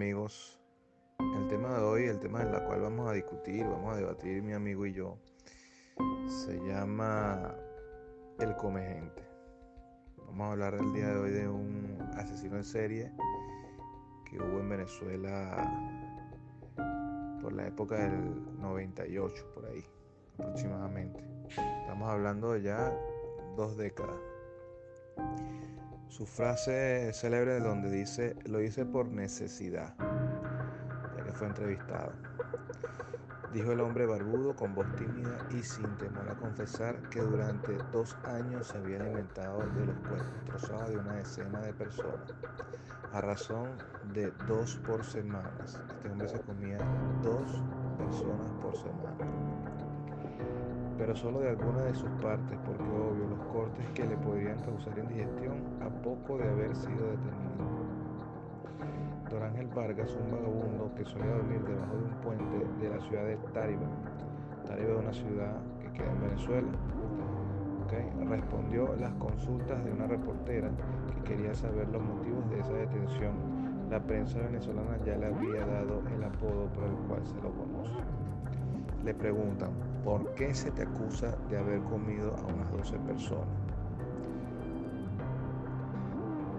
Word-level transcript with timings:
amigos, 0.00 0.58
el 1.18 1.46
tema 1.48 1.76
de 1.76 1.82
hoy, 1.82 2.04
el 2.04 2.18
tema 2.18 2.40
en 2.40 2.54
el 2.54 2.62
cual 2.62 2.80
vamos 2.80 3.06
a 3.06 3.12
discutir, 3.12 3.66
vamos 3.66 3.92
a 3.92 3.98
debatir 3.98 4.42
mi 4.42 4.54
amigo 4.54 4.86
y 4.86 4.94
yo, 4.94 5.18
se 6.26 6.58
llama 6.60 7.54
el 8.38 8.56
come 8.56 8.80
gente. 8.80 9.22
Vamos 10.26 10.40
a 10.40 10.52
hablar 10.52 10.74
el 10.76 10.90
día 10.94 11.08
de 11.08 11.16
hoy 11.18 11.30
de 11.32 11.46
un 11.46 11.98
asesino 12.16 12.56
en 12.56 12.64
serie 12.64 13.12
que 14.24 14.38
hubo 14.38 14.60
en 14.60 14.70
Venezuela 14.70 15.70
por 17.42 17.52
la 17.52 17.66
época 17.66 17.96
del 17.96 18.58
98, 18.58 19.50
por 19.54 19.66
ahí 19.66 19.84
aproximadamente. 20.38 21.22
Estamos 21.82 22.08
hablando 22.08 22.52
de 22.52 22.62
ya 22.62 22.90
dos 23.54 23.76
décadas. 23.76 24.16
Su 26.10 26.26
frase 26.26 27.12
célebre 27.12 27.60
donde 27.60 27.88
dice, 27.88 28.34
lo 28.46 28.60
hice 28.60 28.84
por 28.84 29.06
necesidad, 29.06 29.94
ya 31.16 31.22
que 31.22 31.32
fue 31.32 31.46
entrevistado. 31.46 32.12
Dijo 33.52 33.70
el 33.70 33.80
hombre 33.80 34.06
barbudo 34.06 34.56
con 34.56 34.74
voz 34.74 34.88
tímida 34.96 35.38
y 35.50 35.62
sin 35.62 35.96
temor 35.98 36.28
a 36.28 36.34
confesar 36.34 37.00
que 37.10 37.20
durante 37.20 37.78
dos 37.92 38.16
años 38.24 38.66
se 38.66 38.78
había 38.78 39.00
alimentado 39.00 39.60
de 39.60 39.86
los 39.86 39.96
cuerpos 40.00 40.44
trozados 40.46 40.90
de 40.90 40.98
una 40.98 41.14
decena 41.14 41.60
de 41.60 41.72
personas, 41.74 42.34
a 43.12 43.20
razón 43.20 43.68
de 44.12 44.32
dos 44.48 44.80
por 44.84 45.04
semana. 45.04 45.52
Este 45.64 46.10
hombre 46.10 46.28
se 46.28 46.40
comía 46.40 46.78
dos 47.22 47.62
personas 47.98 48.50
por 48.60 48.76
semana 48.76 49.49
pero 51.00 51.16
solo 51.16 51.40
de 51.40 51.48
alguna 51.48 51.80
de 51.84 51.94
sus 51.94 52.10
partes, 52.20 52.58
porque 52.66 52.82
obvio 52.82 53.26
los 53.30 53.40
cortes 53.46 53.86
que 53.94 54.04
le 54.04 54.18
podrían 54.18 54.58
causar 54.58 54.98
indigestión 54.98 55.56
a 55.80 55.88
poco 56.02 56.36
de 56.36 56.46
haber 56.46 56.76
sido 56.76 57.06
detenido. 57.06 57.64
Don 59.30 59.42
Ángel 59.42 59.68
Vargas, 59.68 60.14
un 60.22 60.30
vagabundo 60.30 60.92
que 60.94 61.06
solía 61.06 61.30
dormir 61.36 61.62
debajo 61.62 61.96
de 61.96 62.04
un 62.04 62.20
puente 62.20 62.66
de 62.82 62.90
la 62.90 63.00
ciudad 63.00 63.24
de 63.24 63.36
Tariba. 63.54 63.88
Tariba 64.66 64.92
es 64.92 64.98
una 64.98 65.12
ciudad 65.14 65.56
que 65.80 65.90
queda 65.90 66.12
en 66.12 66.20
Venezuela. 66.20 66.68
Respondió 68.28 68.94
las 68.96 69.14
consultas 69.14 69.82
de 69.82 69.92
una 69.92 70.06
reportera 70.06 70.68
que 71.14 71.32
quería 71.32 71.54
saber 71.54 71.88
los 71.88 72.02
motivos 72.02 72.48
de 72.50 72.60
esa 72.60 72.74
detención. 72.74 73.32
La 73.88 74.00
prensa 74.00 74.38
venezolana 74.38 74.98
ya 75.06 75.16
le 75.16 75.26
había 75.26 75.64
dado 75.64 76.02
el 76.14 76.22
apodo 76.22 76.66
por 76.74 76.84
el 76.84 76.94
cual 77.08 77.26
se 77.26 77.36
lo 77.36 77.50
conoce. 77.52 78.04
Le 79.02 79.14
preguntan, 79.14 79.70
¿por 80.04 80.34
qué 80.34 80.54
se 80.54 80.70
te 80.70 80.82
acusa 80.82 81.36
de 81.48 81.58
haber 81.58 81.80
comido 81.82 82.34
a 82.36 82.52
unas 82.52 82.70
12 82.72 82.98
personas? 83.00 83.48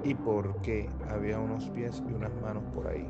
¿Y 0.04 0.16
por 0.16 0.56
qué 0.62 0.90
había 1.10 1.40
unos 1.40 1.70
pies 1.70 2.02
y 2.10 2.14
unas 2.14 2.32
manos 2.42 2.64
por 2.74 2.88
ahí? 2.88 3.08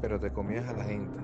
Pero 0.00 0.18
te 0.20 0.30
comías 0.30 0.68
a 0.68 0.72
la 0.74 0.84
gente. 0.84 1.18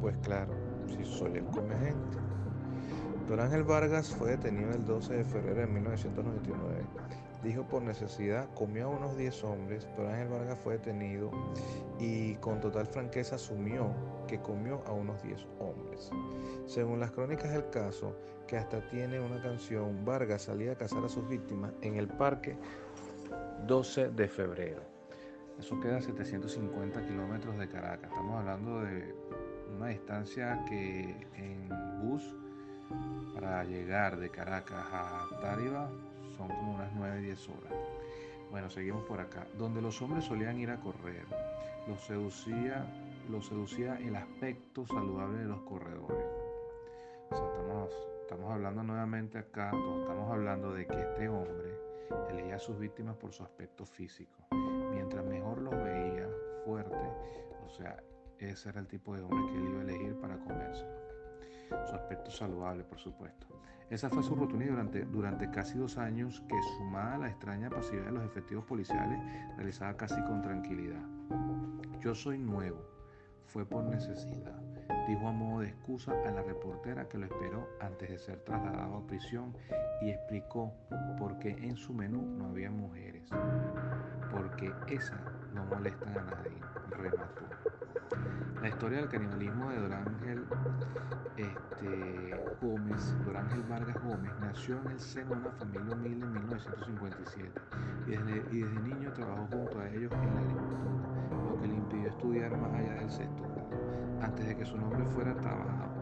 Pues 0.00 0.16
claro, 0.18 0.52
si 0.86 1.04
soy 1.04 1.36
el 1.36 1.44
come 1.44 1.76
gente. 1.76 2.18
Don 3.28 3.40
Ángel 3.40 3.64
Vargas 3.64 4.10
fue 4.10 4.30
detenido 4.32 4.70
el 4.72 4.84
12 4.84 5.14
de 5.14 5.24
febrero 5.24 5.60
de 5.60 5.66
1999 5.66 6.82
dijo 7.42 7.64
por 7.64 7.82
necesidad, 7.82 8.48
comió 8.54 8.86
a 8.86 8.88
unos 8.88 9.16
10 9.16 9.44
hombres. 9.44 9.86
Don 9.96 10.06
Ángel 10.06 10.28
Vargas 10.28 10.58
fue 10.58 10.74
detenido 10.74 11.30
y 11.98 12.34
con 12.36 12.60
total 12.60 12.86
franqueza 12.86 13.36
asumió 13.36 13.88
que 14.28 14.40
comió 14.40 14.82
a 14.86 14.92
unos 14.92 15.22
10 15.22 15.46
hombres. 15.58 16.10
Según 16.66 17.00
las 17.00 17.10
crónicas 17.10 17.52
del 17.52 17.68
caso, 17.70 18.16
que 18.46 18.56
hasta 18.56 18.86
tiene 18.88 19.18
una 19.18 19.40
canción, 19.42 20.04
Vargas 20.04 20.42
salía 20.42 20.72
a 20.72 20.74
cazar 20.76 21.04
a 21.04 21.08
sus 21.08 21.26
víctimas 21.28 21.72
en 21.80 21.96
el 21.96 22.08
parque 22.08 22.56
12 23.66 24.10
de 24.10 24.28
febrero. 24.28 24.82
Eso 25.58 25.78
queda 25.80 25.98
a 25.98 26.02
750 26.02 27.06
kilómetros 27.06 27.58
de 27.58 27.68
Caracas. 27.68 28.10
Estamos 28.10 28.38
hablando 28.38 28.80
de 28.80 29.14
una 29.76 29.88
distancia 29.88 30.64
que 30.68 31.26
en 31.36 31.68
bus 32.02 32.34
para 33.34 33.64
llegar 33.64 34.18
de 34.18 34.28
Caracas 34.30 34.84
a 34.92 35.26
Tariba 35.40 35.90
son 36.46 36.56
como 36.56 36.74
unas 36.74 36.92
9-10 36.94 37.48
horas. 37.50 37.72
Bueno, 38.50 38.70
seguimos 38.70 39.04
por 39.04 39.20
acá. 39.20 39.46
Donde 39.56 39.80
los 39.80 40.00
hombres 40.02 40.24
solían 40.24 40.58
ir 40.58 40.70
a 40.70 40.80
correr, 40.80 41.24
los 41.86 42.00
seducía, 42.00 42.84
los 43.30 43.46
seducía 43.46 43.96
el 43.96 44.16
aspecto 44.16 44.86
saludable 44.86 45.38
de 45.38 45.46
los 45.46 45.60
corredores. 45.62 46.26
O 47.30 47.36
sea, 47.36 47.46
estamos, 47.46 47.90
estamos 48.22 48.52
hablando 48.52 48.82
nuevamente 48.82 49.38
acá, 49.38 49.66
estamos 49.66 50.30
hablando 50.30 50.74
de 50.74 50.86
que 50.86 51.00
este 51.00 51.28
hombre 51.28 51.78
elegía 52.30 52.56
a 52.56 52.58
sus 52.58 52.78
víctimas 52.78 53.16
por 53.16 53.32
su 53.32 53.42
aspecto 53.42 53.86
físico. 53.86 54.46
Mientras 54.90 55.24
mejor 55.24 55.62
los 55.62 55.74
veía, 55.74 56.28
fuerte, 56.64 56.94
o 57.64 57.70
sea, 57.70 58.02
ese 58.38 58.68
era 58.68 58.80
el 58.80 58.86
tipo 58.86 59.16
de 59.16 59.22
hombre 59.22 59.52
que 59.52 59.58
él 59.58 59.70
iba 59.70 59.80
a 59.80 59.84
elegir 59.84 60.20
para 60.20 60.36
comerse 60.38 61.01
su 61.86 61.94
aspecto 61.94 62.30
saludable, 62.30 62.84
por 62.84 62.98
supuesto. 62.98 63.46
Esa 63.90 64.08
fue 64.08 64.22
su 64.22 64.34
rutina 64.34 64.66
durante, 64.66 65.04
durante 65.04 65.50
casi 65.50 65.76
dos 65.76 65.98
años 65.98 66.42
que, 66.48 66.56
sumada 66.78 67.16
a 67.16 67.18
la 67.18 67.28
extraña 67.28 67.68
pasividad 67.68 68.06
de 68.06 68.12
los 68.12 68.24
efectivos 68.24 68.64
policiales, 68.64 69.20
realizaba 69.56 69.94
casi 69.98 70.18
con 70.22 70.40
tranquilidad. 70.40 71.02
Yo 72.00 72.14
soy 72.14 72.38
nuevo, 72.38 72.80
fue 73.48 73.66
por 73.66 73.84
necesidad, 73.84 74.58
dijo 75.06 75.28
a 75.28 75.32
modo 75.32 75.60
de 75.60 75.68
excusa 75.68 76.12
a 76.26 76.30
la 76.30 76.42
reportera 76.42 77.06
que 77.06 77.18
lo 77.18 77.26
esperó 77.26 77.68
antes 77.80 78.08
de 78.08 78.18
ser 78.18 78.40
trasladado 78.44 78.96
a 78.96 79.06
prisión 79.06 79.54
y 80.00 80.08
explicó 80.08 80.72
por 81.18 81.38
qué 81.38 81.50
en 81.50 81.76
su 81.76 81.92
menú 81.92 82.22
no 82.22 82.46
había 82.46 82.70
mujeres, 82.70 83.28
porque 84.30 84.72
esas 84.88 85.20
no 85.52 85.66
molestan 85.66 86.16
a 86.16 86.22
nadie, 86.22 86.60
remató. 86.90 87.61
La 88.62 88.68
historia 88.68 88.98
del 88.98 89.08
canibalismo 89.08 89.70
de 89.70 89.80
Don 89.80 89.92
Ángel 89.92 90.44
este, 91.36 92.40
Gómez, 92.60 93.12
Don 93.26 93.36
Ángel 93.36 93.64
Vargas 93.68 93.96
Gómez, 94.04 94.30
nació 94.40 94.78
en 94.78 94.86
el 94.86 95.00
seno 95.00 95.30
de 95.30 95.40
una 95.40 95.50
familia 95.50 95.94
humilde 95.96 96.26
en 96.26 96.32
1957 96.32 97.60
y 98.06 98.10
desde, 98.10 98.80
niño 98.82 99.12
trabajó 99.14 99.48
junto 99.50 99.80
a 99.80 99.88
ellos 99.88 100.12
en 100.12 100.34
la 100.34 100.40
agricultura, 100.40 101.44
lo 101.50 101.60
que 101.60 101.66
le 101.66 101.74
impidió 101.74 102.08
estudiar 102.08 102.56
más 102.56 102.72
allá 102.72 102.94
del 103.00 103.10
sexto 103.10 103.42
grado, 103.42 104.22
antes 104.22 104.46
de 104.46 104.56
que 104.56 104.64
su 104.64 104.78
nombre 104.78 105.04
fuera 105.06 105.34
trabajado. 105.34 105.92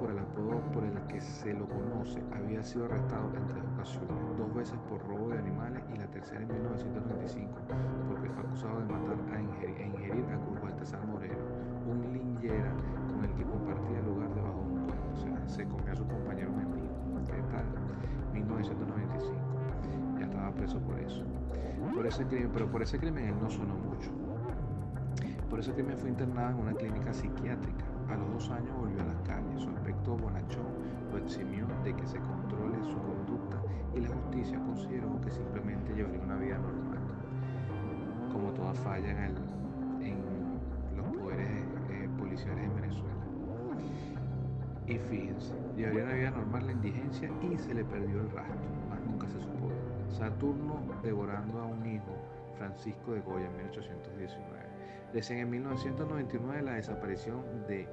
Por 0.00 0.10
el 0.12 0.18
apodo 0.18 0.62
por 0.72 0.82
el 0.82 0.98
que 1.08 1.20
se 1.20 1.52
lo 1.52 1.68
conoce, 1.68 2.22
había 2.32 2.64
sido 2.64 2.86
arrestado 2.86 3.34
en 3.34 3.46
tres 3.48 3.62
ocasiones, 3.74 4.38
dos 4.38 4.54
veces 4.54 4.78
por 4.88 5.06
robo 5.06 5.28
de 5.28 5.38
animales 5.38 5.82
y 5.92 5.98
la 5.98 6.06
tercera 6.06 6.40
en 6.40 6.48
1995 6.48 7.60
porque 8.08 8.30
fue 8.30 8.42
acusado 8.42 8.80
de 8.80 8.86
matar 8.86 9.16
a 9.34 9.40
ingerir, 9.42 9.76
a, 9.76 9.86
ingerir 9.86 10.24
a 10.32 10.38
Cruz 10.40 10.60
Baltasar 10.62 11.06
Moreno, 11.06 11.36
con 12.48 13.24
el 13.24 13.30
que 13.34 13.44
compartía 13.44 14.00
lugar 14.00 14.34
debajo 14.34 14.64
de 14.64 14.72
un 14.72 14.86
puente. 14.86 15.08
O 15.12 15.16
sea, 15.16 15.48
se 15.48 15.64
comió 15.66 15.92
a 15.92 15.94
su 15.94 16.06
compañero 16.06 16.50
mendigo. 16.52 16.88
¿Qué 17.26 17.42
tal? 17.52 17.64
1995. 18.32 19.36
Ya 20.18 20.24
estaba 20.24 20.50
preso 20.52 20.78
por 20.80 20.98
eso. 21.00 21.22
Por 21.94 22.06
ese 22.06 22.24
crimen, 22.26 22.50
pero 22.52 22.70
por 22.70 22.82
ese 22.82 22.98
crimen 22.98 23.26
él 23.26 23.34
no 23.42 23.50
sonó 23.50 23.74
mucho. 23.74 24.10
Por 25.50 25.60
ese 25.60 25.72
crimen 25.72 25.98
fue 25.98 26.08
internado 26.08 26.50
en 26.50 26.56
una 26.56 26.72
clínica 26.72 27.12
psiquiátrica. 27.12 27.84
A 28.08 28.16
los 28.16 28.32
dos 28.32 28.50
años 28.50 28.74
volvió 28.78 29.02
a 29.02 29.04
las 29.04 29.20
calles. 29.20 29.60
Su 29.60 29.68
aspecto 29.68 30.16
bonachón 30.16 30.64
lo 31.12 31.18
eximió 31.18 31.66
de 31.84 31.94
que 31.94 32.06
se 32.06 32.18
controle 32.20 32.82
su 32.84 32.96
conducta 33.02 33.60
y 33.94 34.00
la 34.00 34.08
justicia 34.08 34.58
consideró 34.60 35.20
que 35.20 35.30
simplemente 35.30 35.92
llevaría 35.92 36.22
una 36.22 36.36
vida 36.36 36.58
normal. 36.58 37.00
Como 38.32 38.50
toda 38.52 38.72
falla 38.72 39.26
en, 39.26 39.34
poderes 39.34 39.59
policiales 42.44 42.94
en. 42.94 43.10
Y 44.86 44.98
fíjense, 44.98 45.54
llevaría 45.76 46.04
una 46.04 46.14
vida 46.14 46.30
normal 46.30 46.66
la 46.66 46.72
indigencia 46.72 47.30
y 47.42 47.56
se 47.56 47.74
le 47.74 47.84
perdió 47.84 48.20
el 48.20 48.30
rastro, 48.30 48.70
más 48.88 49.00
nunca 49.00 49.28
se 49.28 49.40
supo. 49.40 49.70
Saturno 50.08 50.80
devorando 51.02 51.60
a 51.60 51.66
un 51.66 51.86
hijo, 51.86 52.16
Francisco 52.58 53.12
de 53.12 53.20
Goya, 53.20 53.46
en 53.46 53.56
1819. 53.56 54.60
Recién 55.12 55.40
en 55.40 55.50
1999 55.50 56.62
la 56.62 56.74
desaparición 56.74 57.42
de 57.66 57.88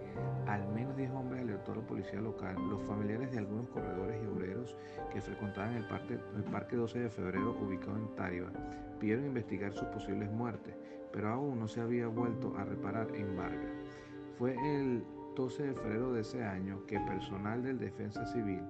al 0.47 0.67
menos 0.69 0.95
10 0.97 1.11
hombres 1.11 1.41
alertó 1.41 1.71
a 1.71 1.75
la 1.77 1.81
policía 1.81 2.21
local. 2.21 2.55
Los 2.69 2.81
familiares 2.83 3.31
de 3.31 3.39
algunos 3.39 3.69
corredores 3.69 4.21
y 4.23 4.27
obreros 4.27 4.75
que 5.11 5.21
frecuentaban 5.21 5.73
el 5.73 5.87
parque, 5.87 6.19
el 6.35 6.43
parque 6.43 6.75
12 6.75 6.99
de 6.99 7.09
febrero 7.09 7.57
ubicado 7.59 7.97
en 7.97 8.15
Tariba 8.15 8.51
pidieron 8.99 9.25
investigar 9.25 9.73
sus 9.73 9.87
posibles 9.87 10.31
muertes, 10.31 10.75
pero 11.11 11.29
aún 11.29 11.59
no 11.59 11.67
se 11.67 11.81
había 11.81 12.07
vuelto 12.07 12.55
a 12.57 12.65
reparar 12.65 13.07
en 13.15 13.35
Vargas. 13.35 13.71
Fue 14.37 14.53
el 14.53 15.03
12 15.35 15.63
de 15.63 15.73
febrero 15.73 16.13
de 16.13 16.21
ese 16.21 16.43
año 16.43 16.85
que 16.85 16.99
personal 16.99 17.63
del 17.63 17.79
Defensa 17.79 18.23
Civil, 18.27 18.61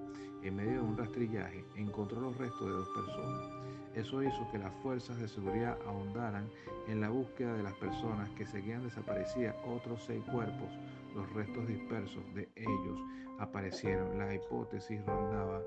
en 0.42 0.56
medio 0.56 0.72
de 0.72 0.80
un 0.80 0.96
rastrillaje, 0.96 1.62
encontró 1.76 2.22
los 2.22 2.38
restos 2.38 2.66
de 2.66 2.72
dos 2.72 2.88
personas. 2.88 3.50
Eso 3.94 4.22
hizo 4.22 4.48
que 4.50 4.58
las 4.58 4.72
fuerzas 4.82 5.18
de 5.18 5.28
seguridad 5.28 5.76
ahondaran 5.86 6.48
en 6.88 7.02
la 7.02 7.10
búsqueda 7.10 7.52
de 7.52 7.62
las 7.62 7.74
personas 7.74 8.30
que 8.30 8.46
seguían 8.46 8.82
desaparecidas 8.82 9.56
otros 9.66 10.02
seis 10.06 10.24
cuerpos, 10.32 10.70
los 11.18 11.32
restos 11.32 11.66
dispersos 11.66 12.22
de 12.34 12.48
ellos 12.54 13.00
aparecieron. 13.40 14.18
La 14.18 14.32
hipótesis 14.32 15.04
rondaba 15.04 15.60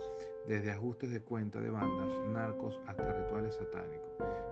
desde 0.48 0.71
ajustes 0.71 1.12
de 1.12 1.21
cuenta 1.21 1.59
de 1.59 1.69
bandas, 1.69 2.30
narcos 2.30 2.80
hasta 2.88 3.13
rituales 3.13 3.56
satánicos. 3.56 4.09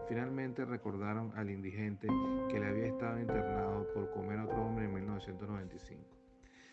Finalmente 0.08 0.66
recordaron 0.66 1.32
al 1.36 1.50
indigente 1.50 2.08
que 2.50 2.60
le 2.60 2.68
había 2.68 2.88
estado 2.88 3.20
internado 3.20 3.88
por 3.94 4.12
comer 4.12 4.40
a 4.40 4.46
otro 4.46 4.66
hombre 4.66 4.86
en 4.86 4.94
1995. 4.94 6.04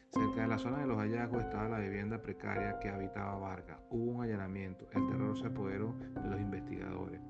Cerca 0.09 0.43
de 0.43 0.49
la 0.49 0.59
zona 0.59 0.79
de 0.79 0.87
los 0.87 0.99
hallazgos 0.99 1.45
estaba 1.45 1.69
la 1.69 1.79
vivienda 1.79 2.23
precaria 2.23 2.79
que 2.81 2.89
habitaba 2.89 3.37
Vargas. 3.37 3.79
Hubo 3.91 4.13
un 4.13 4.25
allanamiento. 4.25 4.89
El 4.93 5.07
terror 5.09 5.39
se 5.39 5.47
apoderó 5.47 5.95
de 5.99 6.31
los 6.31 6.41
investigadores. 6.41 7.21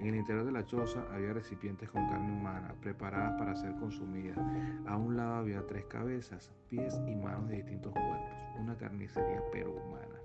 En 0.00 0.06
el 0.06 0.14
interior 0.16 0.44
de 0.44 0.52
la 0.52 0.64
choza 0.64 1.04
había 1.12 1.32
recipientes 1.32 1.88
con 1.90 2.08
carne 2.08 2.32
humana 2.32 2.74
preparadas 2.80 3.38
para 3.38 3.56
ser 3.56 3.74
consumidas. 3.76 4.38
A 4.86 4.96
un 4.96 5.16
lado 5.16 5.34
había 5.34 5.66
tres 5.66 5.84
cabezas, 5.86 6.52
pies 6.68 7.00
y 7.06 7.16
manos 7.16 7.48
de 7.48 7.56
distintos 7.56 7.92
cuerpos. 7.92 8.30
Una 8.58 8.76
carnicería 8.76 9.42
pero 9.52 9.72
humana 9.72 10.18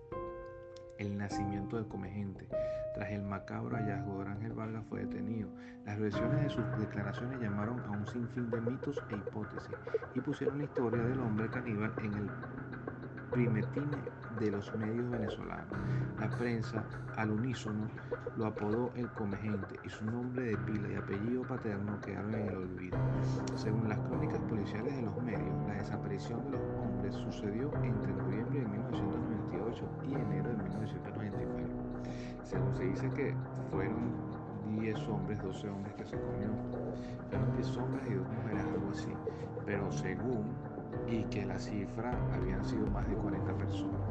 el 0.98 1.18
nacimiento 1.18 1.78
del 1.78 1.88
comegente. 1.88 2.48
Tras 2.94 3.12
el 3.12 3.24
macabro 3.24 3.76
hallazgo, 3.76 4.22
Ángel 4.22 4.54
Vargas 4.54 4.84
fue 4.88 5.06
detenido. 5.06 5.50
Las 5.86 6.00
versiones 6.00 6.44
de 6.44 6.50
sus 6.50 6.64
declaraciones 6.78 7.40
llamaron 7.42 7.80
a 7.82 7.92
un 7.92 8.08
sinfín 8.08 8.50
de 8.50 8.62
mitos 8.62 9.02
e 9.10 9.16
hipótesis 9.16 9.76
y 10.14 10.22
pusieron 10.22 10.60
la 10.60 10.66
historia 10.66 11.04
del 11.04 11.20
hombre 11.20 11.50
caníbal 11.50 11.94
en 11.98 12.14
el 12.14 12.30
primetine 13.34 13.98
de 14.40 14.52
los 14.52 14.76
medios 14.76 15.10
venezolanos. 15.10 15.66
La 16.20 16.30
prensa, 16.30 16.84
al 17.18 17.32
unísono, 17.32 17.88
lo 18.38 18.46
apodó 18.46 18.92
el 18.96 19.10
comegente 19.12 19.80
y 19.84 19.90
su 19.90 20.06
nombre 20.06 20.46
de 20.46 20.58
pila 20.58 20.90
y 20.90 20.96
apellido 20.96 21.42
paterno 21.44 22.00
quedaron 22.02 22.34
en 22.36 22.50
el 22.50 22.56
olvido. 22.56 22.98
Según 23.56 23.90
las 23.90 24.00
crónicas 24.00 24.40
policiales 24.42 24.96
de 24.96 25.02
los 25.02 25.22
medios, 25.24 25.68
la 25.68 25.74
desaparición 25.74 26.44
de 26.52 26.58
los 26.58 26.78
hombres 26.78 27.16
sucedió 27.16 27.72
entre 27.84 28.14
noviembre 28.14 28.60
de 28.60 28.68
1998 28.68 29.90
y 30.08 30.14
enero 30.14 30.50
de 30.50 30.64
1999. 30.64 31.66
Según 32.44 32.76
se 32.76 32.84
dice 32.84 33.10
que 33.12 33.36
fueron 33.72 34.14
10 34.80 35.08
hombres, 35.08 35.42
12 35.42 35.70
hombres 35.70 35.94
que 35.96 36.06
se 36.06 36.18
comió, 36.20 36.50
fueron 37.30 37.54
10 37.56 37.78
hombres 37.78 38.04
y 38.10 38.14
2 38.14 38.28
mujeres, 38.28 38.64
algo 38.66 38.90
así. 38.92 39.14
Pero 39.66 39.92
según 39.92 40.54
y 41.08 41.24
que 41.26 41.46
la 41.46 41.60
cifra 41.60 42.12
habían 42.34 42.64
sido 42.64 42.88
más 42.88 43.08
de 43.08 43.16
40 43.16 43.54
personas. 43.54 44.02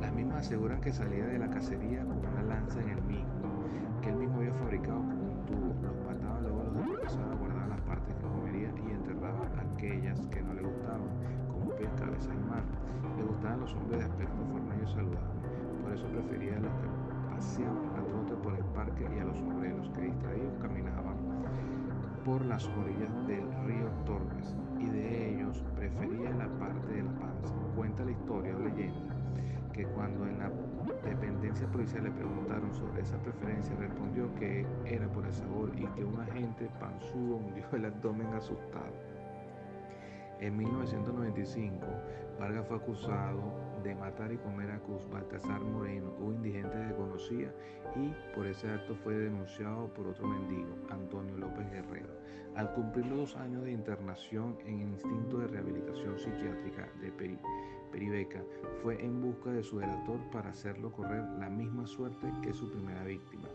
Las 0.00 0.12
mismas 0.14 0.46
aseguran 0.46 0.80
que 0.80 0.92
salía 0.92 1.26
de 1.26 1.38
la 1.38 1.48
cacería 1.48 2.04
con 2.04 2.18
una 2.18 2.42
lanza 2.42 2.80
en 2.80 2.90
el 2.90 3.02
mismo, 3.02 3.64
que 4.02 4.10
él 4.10 4.16
mismo 4.16 4.36
había 4.36 4.52
fabricado 4.54 4.98
con 5.00 5.20
un 5.20 5.46
tubo. 5.46 5.74
Los 5.82 5.96
mataba, 6.06 6.40
luego 6.40 6.64
los 6.64 6.86
empezaba 6.86 7.34
guardar 7.34 7.68
las 7.68 7.80
partes 7.82 8.14
que 8.14 8.22
comería 8.22 8.70
y 8.86 8.90
enterraba 8.90 9.46
aquellas 9.58 10.20
que 10.26 10.42
no 10.42 10.54
le 10.54 10.62
gustaban, 10.62 11.08
como 11.48 11.70
pies, 11.76 11.90
cabezas 11.96 12.34
y 12.34 12.50
manos. 12.50 12.76
Le 13.16 13.24
gustaban 13.24 13.60
los 13.60 13.72
hombres 13.74 13.98
de 14.00 14.04
aspecto 14.04 14.44
formal 14.52 14.78
y 14.82 14.86
saludable. 14.92 15.40
Por 15.82 15.92
eso 15.92 16.06
prefería 16.08 16.56
a 16.56 16.60
los 16.60 16.72
que 16.72 16.88
paseaban 17.30 17.88
a 17.96 18.04
trote 18.04 18.34
por 18.42 18.54
el 18.54 18.64
parque 18.76 19.08
y 19.16 19.18
a 19.20 19.24
los 19.24 19.40
obreros 19.42 19.90
que 19.90 20.02
distraídos 20.02 20.54
caminaban 20.60 21.16
por 22.24 22.44
las 22.46 22.66
orillas 22.68 23.26
del 23.26 23.44
río 23.66 23.86
Tormes 24.06 24.56
y 24.84 24.90
de 24.90 25.34
ellos 25.34 25.64
prefería 25.76 26.30
la 26.30 26.48
parte 26.58 26.86
de 26.92 27.02
la 27.02 27.12
panza. 27.12 27.54
Cuenta 27.74 28.04
la 28.04 28.12
historia 28.12 28.56
o 28.56 28.60
leyenda 28.60 29.14
que 29.72 29.84
cuando 29.86 30.24
en 30.26 30.38
la 30.38 30.50
dependencia 31.02 31.66
policial 31.66 32.04
le 32.04 32.10
preguntaron 32.12 32.72
sobre 32.72 33.02
esa 33.02 33.18
preferencia, 33.18 33.74
respondió 33.76 34.32
que 34.36 34.64
era 34.84 35.08
por 35.08 35.26
el 35.26 35.32
sabor 35.32 35.72
y 35.76 35.84
que 35.88 36.04
un 36.04 36.20
agente 36.20 36.70
panzudo 36.78 37.36
hundió 37.36 37.64
el 37.72 37.86
abdomen 37.86 38.28
asustado. 38.34 38.94
En 40.38 40.56
1995, 40.56 41.86
Vargas 42.38 42.66
fue 42.68 42.76
acusado 42.76 43.40
de 43.84 43.94
matar 43.94 44.32
y 44.32 44.38
comer 44.38 44.70
a 44.70 44.80
Cruz 44.80 45.08
Baltasar 45.10 45.60
Moreno, 45.60 46.12
un 46.18 46.36
indigente 46.36 46.76
que 46.88 46.94
conocía, 46.94 47.54
y 47.94 48.12
por 48.34 48.46
ese 48.46 48.68
acto 48.70 48.96
fue 48.96 49.14
denunciado 49.14 49.92
por 49.92 50.08
otro 50.08 50.26
mendigo, 50.26 50.74
Antonio 50.90 51.36
López 51.36 51.70
Guerrero. 51.70 52.08
Al 52.56 52.72
cumplir 52.72 53.06
los 53.06 53.18
dos 53.18 53.36
años 53.36 53.64
de 53.64 53.72
internación 53.72 54.56
en 54.64 54.80
el 54.80 54.88
Instinto 54.88 55.38
de 55.38 55.48
Rehabilitación 55.48 56.18
Psiquiátrica 56.18 56.88
de 57.00 57.38
Peribeca, 57.92 58.42
fue 58.82 59.04
en 59.04 59.20
busca 59.20 59.50
de 59.50 59.62
su 59.62 59.78
delator 59.78 60.18
para 60.30 60.50
hacerlo 60.50 60.90
correr 60.90 61.22
la 61.38 61.50
misma 61.50 61.86
suerte 61.86 62.32
que 62.42 62.54
su 62.54 62.70
primera 62.70 63.04
víctima. 63.04 63.48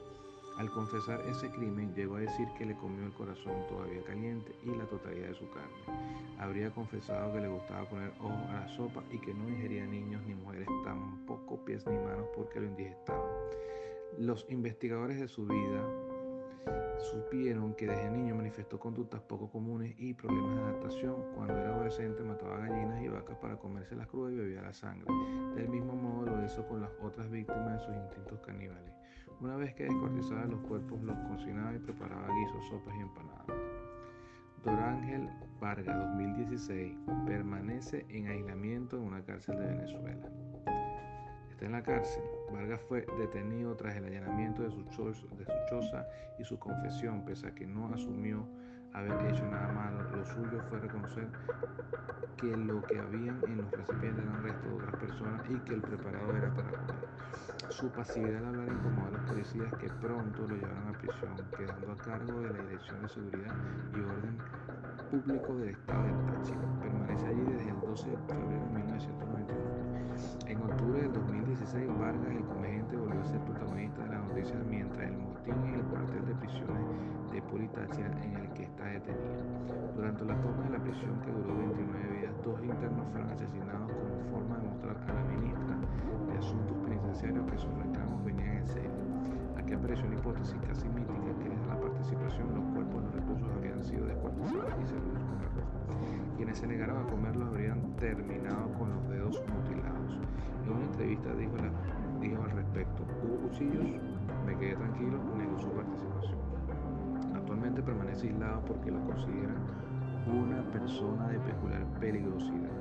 Al 0.60 0.70
confesar 0.72 1.22
ese 1.22 1.50
crimen, 1.52 1.94
llegó 1.96 2.18
a 2.18 2.20
decir 2.20 2.50
que 2.58 2.66
le 2.66 2.76
comió 2.76 3.06
el 3.06 3.14
corazón 3.14 3.66
todavía 3.70 4.04
caliente 4.04 4.54
y 4.62 4.76
la 4.76 4.84
totalidad 4.88 5.30
de 5.30 5.36
su 5.36 5.50
carne. 5.52 5.72
Habría 6.38 6.70
confesado 6.72 7.32
que 7.32 7.40
le 7.40 7.48
gustaba 7.48 7.88
poner 7.88 8.12
ojos 8.20 8.50
a 8.50 8.60
la 8.60 8.68
sopa 8.76 9.02
y 9.10 9.20
que 9.20 9.34
no 9.34 9.48
ingería 9.48 9.86
niños 9.86 10.22
ni 10.28 10.36
mujeres, 10.36 10.68
tampoco 10.84 11.64
pies 11.64 11.88
ni 11.88 11.98
manos 11.98 12.28
porque 12.36 12.60
lo 12.60 12.66
indigestaban. 12.68 13.30
Los 14.18 14.46
investigadores 14.50 15.18
de 15.18 15.30
su 15.30 15.46
vida 15.46 15.82
supieron 17.10 17.74
que 17.76 17.88
desde 17.88 18.12
niño 18.12 18.36
manifestó 18.36 18.78
conductas 18.82 19.22
poco 19.22 19.50
comunes 19.50 19.96
y 19.98 20.14
problemas 20.14 20.58
de 20.58 20.62
adaptación. 20.64 21.16
Cuando 21.36 21.58
era 21.58 21.74
adolescente 21.74 22.22
mataba 22.22 22.58
gallinas 22.58 23.02
y 23.02 23.08
vacas 23.08 23.38
para 23.38 23.56
comérselas 23.56 24.08
crudas 24.08 24.34
y 24.34 24.38
bebía 24.38 24.62
la 24.62 24.74
sangre. 24.74 25.08
Del 25.56 25.70
mismo 25.70 25.94
modo 25.94 26.36
lo 26.36 26.44
hizo 26.44 26.68
con 26.68 26.82
las 26.82 26.92
otras 27.02 27.32
víctimas 27.32 27.80
de 27.80 27.86
sus 27.86 27.96
instintos 27.96 28.42
caníbales. 28.42 28.99
Una 29.42 29.56
vez 29.56 29.74
que 29.74 29.86
descuartizaba 29.86 30.46
los 30.46 30.60
cuerpos, 30.62 31.02
los 31.02 31.18
cocinaba 31.30 31.74
y 31.74 31.80
preparaba 31.80 32.28
guisos, 32.28 32.68
sopas 32.68 32.94
y 32.98 33.00
empanadas. 33.00 33.58
Dorángel 34.66 35.30
Vargas, 35.62 35.98
2016, 35.98 36.98
permanece 37.26 38.06
en 38.10 38.28
aislamiento 38.28 38.98
en 38.98 39.04
una 39.04 39.24
cárcel 39.24 39.58
de 39.58 39.66
Venezuela. 39.66 40.30
Está 41.52 41.66
en 41.66 41.72
la 41.72 41.82
cárcel. 41.82 42.22
Vargas 42.52 42.82
fue 42.90 43.06
detenido 43.18 43.78
tras 43.78 43.96
el 43.96 44.06
allanamiento 44.06 44.62
de 44.62 44.72
su, 44.72 44.84
de 44.84 45.46
su 45.46 45.54
choza 45.70 46.06
y 46.38 46.44
su 46.44 46.60
confesión, 46.60 47.24
pese 47.24 47.48
a 47.48 47.56
que 47.56 47.66
no 47.66 47.94
asumió 47.94 48.46
haber 48.94 49.32
hecho 49.32 49.46
nada 49.48 49.68
malo. 49.74 50.04
Lo 50.16 50.26
suyo 50.26 50.62
fue 50.70 50.80
reconocer 50.80 51.28
que 52.38 52.56
lo 52.56 52.82
que 52.84 53.00
habían 53.00 53.40
en 53.48 53.58
los 53.58 53.72
recipientes 53.72 54.24
eran 54.24 54.44
restos 54.44 54.70
de 54.70 54.76
otras 54.76 54.96
personas 54.96 55.50
y 55.50 55.60
que 55.60 55.74
el 55.74 55.82
preparado 55.82 56.36
era 56.36 56.50
comer. 56.50 56.80
Su 57.70 57.90
pasividad 57.92 58.38
al 58.38 58.46
hablar 58.48 58.68
incomodó 58.68 59.08
a 59.08 59.12
los 59.12 59.22
policías 59.30 59.74
que 59.76 59.90
pronto 60.02 60.48
lo 60.48 60.56
llevaron 60.56 60.88
a 60.88 60.98
prisión, 60.98 61.36
quedando 61.56 61.92
a 61.92 61.98
cargo 61.98 62.42
de 62.42 62.50
la 62.50 62.64
Dirección 62.64 63.02
de 63.02 63.10
Seguridad 63.10 63.56
y 63.94 64.00
Orden 64.00 64.38
Público 65.12 65.56
del 65.56 65.70
Estado 65.70 66.04
de 66.04 66.12
Táchira. 66.32 66.80
Permanece 66.82 67.28
allí 67.28 67.42
desde 67.42 67.70
el 67.70 67.80
12 67.82 68.10
de 68.10 68.18
febrero 68.18 68.50
de 68.50 68.70
1999. 68.74 69.90
En 70.48 70.58
octubre 70.62 71.02
del 71.02 71.14
2016, 71.14 71.88
Vargas, 72.00 72.32
el 72.32 72.46
comediante, 72.46 72.98
volvió 72.98 73.22
a 73.22 73.26
ser 73.26 73.40
protagonista 73.42 74.04
de 74.04 74.10
la 74.10 74.20
noticia 74.20 74.56
mientras 74.68 75.08
el 75.08 75.18
motín 75.50 75.74
en 75.74 75.80
el 75.80 75.86
cuartel 75.86 76.26
de 76.26 76.36
prisiones 76.36 76.86
de 77.32 77.42
Politáchira 77.42 78.12
en 78.24 78.36
el 78.36 78.50
que 78.54 78.64
está 78.64 78.86
detenido. 78.86 79.44
Durante 79.96 80.26
la 80.26 80.36
toma 80.42 80.64
de 80.64 80.70
la 80.70 80.80
prisión 80.80 81.20
que 81.22 81.32
duró 81.32 81.58
29 81.58 82.20
días, 82.20 82.34
dos 82.44 82.62
internos 82.64 83.08
fueron 83.12 83.30
asesinados 83.32 83.92
como 83.92 84.20
forma 84.32 84.58
de 84.58 84.68
mostrar 84.70 84.98
a 84.98 85.14
la 85.14 85.24
ministra 85.24 85.76
de 86.28 86.38
Asuntos 86.38 86.78
Penitenciarios 86.86 87.46
que 87.52 87.58
sus 87.58 87.74
reclamos 87.78 88.24
venían 88.24 88.58
en 88.58 88.68
serio. 88.68 88.92
Aquí 89.58 89.74
apareció 89.74 90.06
una 90.08 90.16
hipótesis 90.16 90.58
casi 90.68 90.88
mítica 90.90 91.14
que 91.38 91.50
desde 91.50 91.68
la 91.68 91.80
participación 91.80 92.54
los 92.56 92.66
cuerpos 92.74 92.96
de 92.96 93.06
los 93.06 93.14
reclusos 93.14 93.50
habían 93.58 93.84
sido 93.84 94.06
descuartizados 94.06 94.74
y 94.82 94.86
servidos 94.88 95.24
con 95.24 95.38
arroz. 95.38 95.70
Quienes 96.38 96.58
se 96.58 96.68
negaron 96.68 96.98
a 96.98 97.10
comerlos 97.10 97.48
habrían 97.50 97.96
terminado 97.98 98.72
con 98.78 98.90
los 98.90 99.10
dedos 99.10 99.42
mutilados. 99.50 100.18
En 100.66 100.72
una 100.72 100.86
entrevista 100.86 101.34
dijo, 101.36 101.54
dijo 102.20 102.44
al 102.44 102.52
respecto, 102.52 103.04
hubo 103.24 103.50
cuchillos, 103.50 103.86
me 104.50 104.58
quedé 104.58 104.76
tranquilo, 104.76 105.20
negó 105.38 105.60
su 105.60 105.70
participación. 105.70 106.40
Actualmente 107.36 107.84
permanece 107.84 108.28
aislado 108.30 108.66
porque 108.66 108.90
lo 108.90 109.00
consideran 109.06 109.58
una 110.26 110.64
persona 110.72 111.28
de 111.28 111.40
peculiar 111.40 111.86
peligrosidad. 112.00 112.72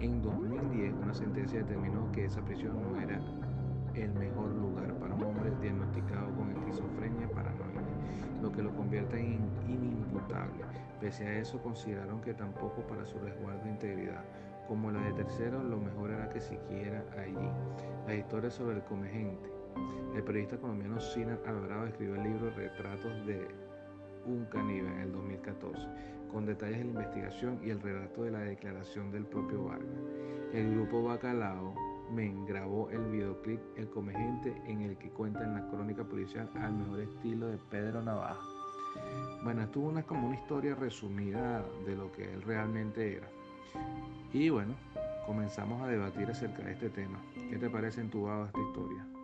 En 0.00 0.20
2010 0.20 0.94
una 1.02 1.14
sentencia 1.14 1.60
determinó 1.60 2.12
que 2.12 2.26
esa 2.26 2.42
prisión 2.42 2.82
no 2.82 3.00
era 3.00 3.18
el 3.94 4.12
mejor 4.12 4.50
lugar 4.50 4.92
para 4.98 5.14
un 5.14 5.24
hombre 5.24 5.50
diagnosticado 5.62 6.34
con 6.34 6.50
esquizofrenia 6.50 7.30
paranoide, 7.30 7.80
lo 8.42 8.52
que 8.52 8.62
lo 8.62 8.74
convierte 8.74 9.18
en 9.18 9.48
inimputable. 9.66 10.64
Pese 11.00 11.26
a 11.26 11.38
eso 11.38 11.62
consideraron 11.62 12.20
que 12.20 12.34
tampoco 12.34 12.86
para 12.86 13.06
su 13.06 13.18
resguardo 13.18 13.64
de 13.64 13.70
integridad. 13.70 14.22
Como 14.68 14.90
la 14.90 15.00
de 15.00 15.12
tercero, 15.14 15.62
lo 15.62 15.78
mejor 15.78 16.10
era 16.10 16.28
que 16.28 16.40
siquiera 16.40 17.02
allí. 17.18 17.48
La 18.06 18.14
historia 18.14 18.50
sobre 18.50 18.76
el 18.76 18.82
comegente. 18.82 19.55
El 20.14 20.22
periodista 20.22 20.56
colombiano 20.56 21.00
Sinan 21.00 21.38
Alvarado 21.46 21.86
escribió 21.86 22.14
el 22.14 22.22
libro 22.22 22.50
Retratos 22.50 23.26
de 23.26 23.46
un 24.24 24.44
caníbal 24.46 24.92
en 24.92 25.00
el 25.00 25.12
2014, 25.12 25.86
con 26.30 26.46
detalles 26.46 26.78
de 26.78 26.84
la 26.84 26.90
investigación 26.90 27.60
y 27.62 27.70
el 27.70 27.80
relato 27.80 28.24
de 28.24 28.30
la 28.30 28.40
declaración 28.40 29.10
del 29.12 29.26
propio 29.26 29.64
Vargas. 29.64 30.00
El 30.52 30.74
grupo 30.74 31.02
Bacalao 31.02 31.74
Men 32.12 32.46
grabó 32.46 32.88
el 32.90 33.04
videoclip 33.10 33.60
El 33.76 33.88
Comegente 33.88 34.54
en 34.66 34.82
el 34.82 34.96
que 34.96 35.10
cuenta 35.10 35.44
en 35.44 35.54
la 35.54 35.68
crónica 35.68 36.04
policial 36.04 36.48
al 36.54 36.72
mejor 36.72 37.00
estilo 37.00 37.48
de 37.48 37.58
Pedro 37.70 38.02
Navaja. 38.02 38.40
Bueno, 39.42 39.62
esto 39.62 39.80
una, 39.80 40.02
como 40.02 40.28
una 40.28 40.36
historia 40.36 40.74
resumida 40.74 41.64
de 41.84 41.96
lo 41.96 42.10
que 42.12 42.32
él 42.32 42.42
realmente 42.42 43.16
era. 43.16 43.28
Y 44.32 44.48
bueno, 44.48 44.74
comenzamos 45.26 45.82
a 45.82 45.88
debatir 45.88 46.30
acerca 46.30 46.62
de 46.62 46.72
este 46.72 46.90
tema. 46.90 47.20
¿Qué 47.50 47.58
te 47.58 47.68
parece 47.68 48.00
entubado 48.00 48.46
esta 48.46 48.60
historia? 48.60 49.15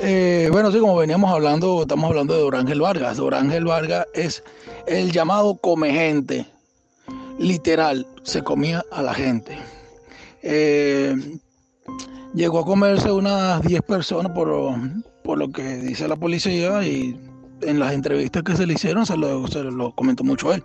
Eh, 0.00 0.48
bueno, 0.52 0.70
sí, 0.70 0.78
como 0.78 0.96
veníamos 0.96 1.32
hablando, 1.32 1.82
estamos 1.82 2.08
hablando 2.08 2.34
de 2.34 2.40
Dorángel 2.40 2.80
Vargas. 2.80 3.16
Dorángel 3.16 3.64
Vargas 3.64 4.06
es 4.14 4.44
el 4.86 5.10
llamado 5.10 5.56
come 5.56 5.92
gente. 5.92 6.46
Literal, 7.38 8.06
se 8.22 8.42
comía 8.42 8.84
a 8.92 9.02
la 9.02 9.12
gente. 9.12 9.58
Eh, 10.42 11.16
llegó 12.32 12.60
a 12.60 12.64
comerse 12.64 13.10
unas 13.10 13.60
10 13.62 13.82
personas 13.82 14.30
por, 14.32 14.72
por, 15.24 15.38
lo 15.38 15.50
que 15.50 15.78
dice 15.78 16.06
la 16.06 16.16
policía 16.16 16.84
y 16.84 17.18
en 17.62 17.80
las 17.80 17.92
entrevistas 17.92 18.44
que 18.44 18.56
se 18.56 18.66
le 18.66 18.74
hicieron 18.74 19.04
se 19.04 19.16
lo, 19.16 19.48
se 19.48 19.64
lo 19.64 19.92
comentó 19.96 20.22
mucho 20.22 20.52
él. 20.52 20.62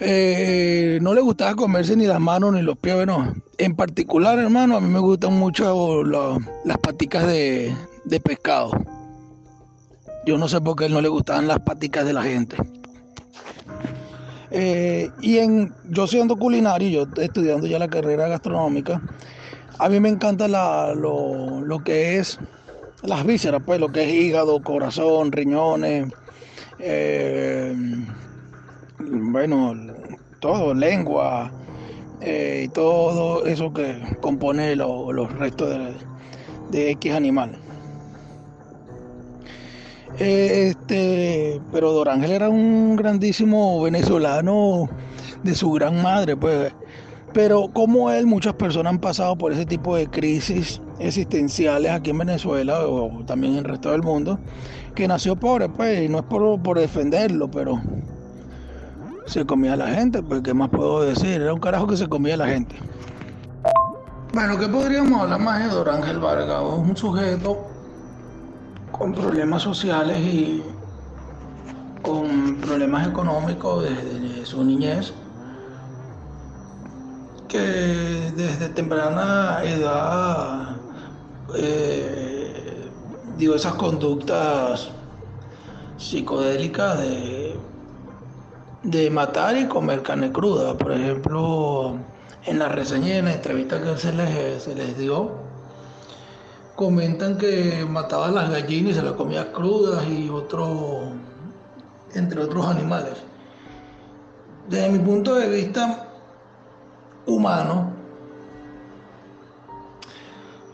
Eh, 0.00 1.00
no 1.02 1.12
le 1.12 1.20
gustaba 1.20 1.56
comerse 1.56 1.96
ni 1.96 2.06
las 2.06 2.20
manos 2.20 2.52
ni 2.54 2.62
los 2.62 2.78
pies, 2.78 2.94
bueno, 2.94 3.34
en 3.58 3.74
particular, 3.74 4.38
hermano, 4.38 4.76
a 4.76 4.80
mí 4.80 4.88
me 4.88 5.00
gustan 5.00 5.32
mucho 5.32 6.04
las 6.04 6.78
paticas 6.78 7.26
de, 7.26 7.74
pescado. 8.22 8.70
Yo 10.24 10.38
no 10.38 10.46
sé 10.46 10.60
por 10.60 10.76
qué 10.76 10.88
no 10.88 11.00
le 11.00 11.08
gustaban 11.08 11.48
las 11.48 11.60
paticas 11.60 12.04
de 12.06 12.12
la 12.12 12.22
gente. 12.22 12.56
Eh, 14.50 15.10
y 15.20 15.38
en, 15.38 15.74
yo 15.88 16.06
siendo 16.06 16.36
culinario, 16.36 16.88
yo 16.88 17.02
estoy 17.02 17.24
estudiando 17.24 17.66
ya 17.66 17.78
la 17.78 17.88
carrera 17.88 18.28
gastronómica, 18.28 19.02
a 19.78 19.88
mí 19.88 19.98
me 19.98 20.08
encanta 20.08 20.46
lo, 20.94 21.82
que 21.84 22.18
es 22.18 22.38
las 23.02 23.26
vísceras, 23.26 23.62
pues 23.66 23.80
lo 23.80 23.88
que 23.88 24.04
es 24.04 24.14
hígado, 24.14 24.62
corazón, 24.62 25.32
riñones, 25.32 26.12
eh, 26.78 27.74
bueno, 28.98 29.74
todo, 30.40 30.74
lengua 30.74 31.50
eh, 32.20 32.64
y 32.66 32.68
todo 32.68 33.44
eso 33.46 33.72
que 33.72 34.16
compone 34.20 34.74
los 34.76 35.32
restos 35.38 35.94
de, 36.70 36.90
X 36.90 37.12
animal. 37.12 37.58
Este, 40.18 41.60
pero 41.72 41.92
Dorángel 41.92 42.32
era 42.32 42.48
un 42.48 42.96
grandísimo 42.96 43.80
venezolano 43.82 44.88
de 45.44 45.54
su 45.54 45.70
gran 45.72 46.02
madre, 46.02 46.36
pues. 46.36 46.72
Pero 47.32 47.68
como 47.72 48.10
él, 48.10 48.26
muchas 48.26 48.54
personas 48.54 48.94
han 48.94 49.00
pasado 49.00 49.36
por 49.36 49.52
ese 49.52 49.66
tipo 49.66 49.94
de 49.94 50.08
crisis 50.08 50.80
existenciales 50.98 51.92
aquí 51.92 52.10
en 52.10 52.18
Venezuela 52.18 52.86
o 52.86 53.22
también 53.26 53.52
en 53.52 53.58
el 53.60 53.64
resto 53.64 53.92
del 53.92 54.02
mundo, 54.02 54.38
que 54.94 55.06
nació 55.06 55.36
pobre, 55.36 55.68
pues, 55.68 56.02
y 56.02 56.08
no 56.08 56.18
es 56.18 56.24
por, 56.24 56.60
por 56.62 56.78
defenderlo, 56.78 57.48
pero 57.50 57.80
se 59.28 59.44
comía 59.44 59.76
la 59.76 59.88
gente, 59.88 60.22
pues 60.22 60.40
qué 60.42 60.54
más 60.54 60.70
puedo 60.70 61.02
decir, 61.02 61.42
era 61.42 61.52
un 61.52 61.60
carajo 61.60 61.86
que 61.86 61.96
se 61.96 62.08
comía 62.08 62.36
la 62.36 62.46
gente. 62.46 62.76
Bueno, 64.32 64.58
¿qué 64.58 64.68
podríamos 64.68 65.22
hablar 65.22 65.40
más 65.40 65.64
de 65.64 65.74
Don 65.74 65.88
Ángel 65.88 66.18
Vargas? 66.18 66.62
Un 66.62 66.96
sujeto 66.96 67.66
con 68.90 69.12
problemas 69.12 69.62
sociales 69.62 70.18
y 70.18 70.62
con 72.02 72.56
problemas 72.56 73.08
económicos 73.08 73.84
desde 73.84 74.46
su 74.46 74.64
niñez, 74.64 75.12
que 77.48 77.58
desde 78.36 78.68
temprana 78.70 79.60
edad 79.64 80.76
eh, 81.56 82.90
dio 83.36 83.54
esas 83.54 83.74
conductas 83.74 84.90
psicodélicas 85.96 86.98
de 87.00 87.47
de 88.82 89.10
matar 89.10 89.56
y 89.56 89.66
comer 89.66 90.02
carne 90.02 90.32
cruda. 90.32 90.76
Por 90.76 90.92
ejemplo, 90.92 91.96
en 92.44 92.58
la 92.58 92.68
reseña 92.68 93.16
en 93.16 93.26
la 93.26 93.34
entrevista 93.34 93.82
que 93.82 93.96
se 93.96 94.12
les, 94.12 94.62
se 94.62 94.74
les 94.74 94.96
dio, 94.96 95.32
comentan 96.76 97.36
que 97.38 97.84
mataba 97.88 98.28
las 98.28 98.50
gallinas 98.50 98.92
y 98.92 98.94
se 98.94 99.02
las 99.02 99.14
comía 99.14 99.52
crudas 99.52 100.06
y 100.06 100.28
otro, 100.28 101.10
entre 102.14 102.42
otros 102.42 102.66
animales. 102.66 103.14
Desde 104.68 104.90
mi 104.90 104.98
punto 104.98 105.34
de 105.34 105.48
vista 105.48 106.08
humano, 107.26 107.90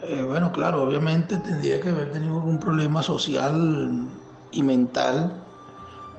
eh, 0.03 0.23
bueno, 0.23 0.53
claro, 0.53 0.83
obviamente 0.83 1.37
tendría 1.39 1.81
que 1.81 1.89
haber 1.89 2.13
tenido 2.13 2.35
algún 2.35 2.59
problema 2.59 3.03
social 3.03 4.07
y 4.51 4.63
mental 4.63 5.44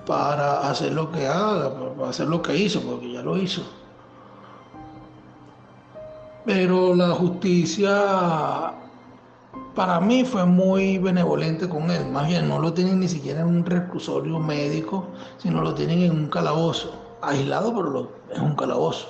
para 0.05 0.69
hacer 0.69 0.93
lo 0.93 1.11
que 1.11 1.27
haga, 1.27 1.73
para 1.95 2.09
hacer 2.09 2.27
lo 2.27 2.41
que 2.41 2.55
hizo, 2.55 2.81
porque 2.81 3.11
ya 3.11 3.21
lo 3.21 3.37
hizo. 3.37 3.63
Pero 6.45 6.93
la 6.93 7.09
justicia 7.09 8.73
para 9.73 9.99
mí 9.99 10.23
fue 10.23 10.45
muy 10.45 10.97
benevolente 10.97 11.67
con 11.67 11.89
él. 11.91 12.05
Más 12.09 12.27
bien, 12.27 12.47
no 12.47 12.59
lo 12.59 12.73
tienen 12.73 12.99
ni 12.99 13.07
siquiera 13.07 13.41
en 13.41 13.47
un 13.47 13.65
reclusorio 13.65 14.39
médico, 14.39 15.07
sino 15.37 15.61
lo 15.61 15.73
tienen 15.73 16.01
en 16.01 16.11
un 16.11 16.27
calabozo. 16.27 16.93
Aislado, 17.21 17.73
pero 17.75 18.11
es 18.31 18.39
un 18.39 18.55
calabozo. 18.55 19.07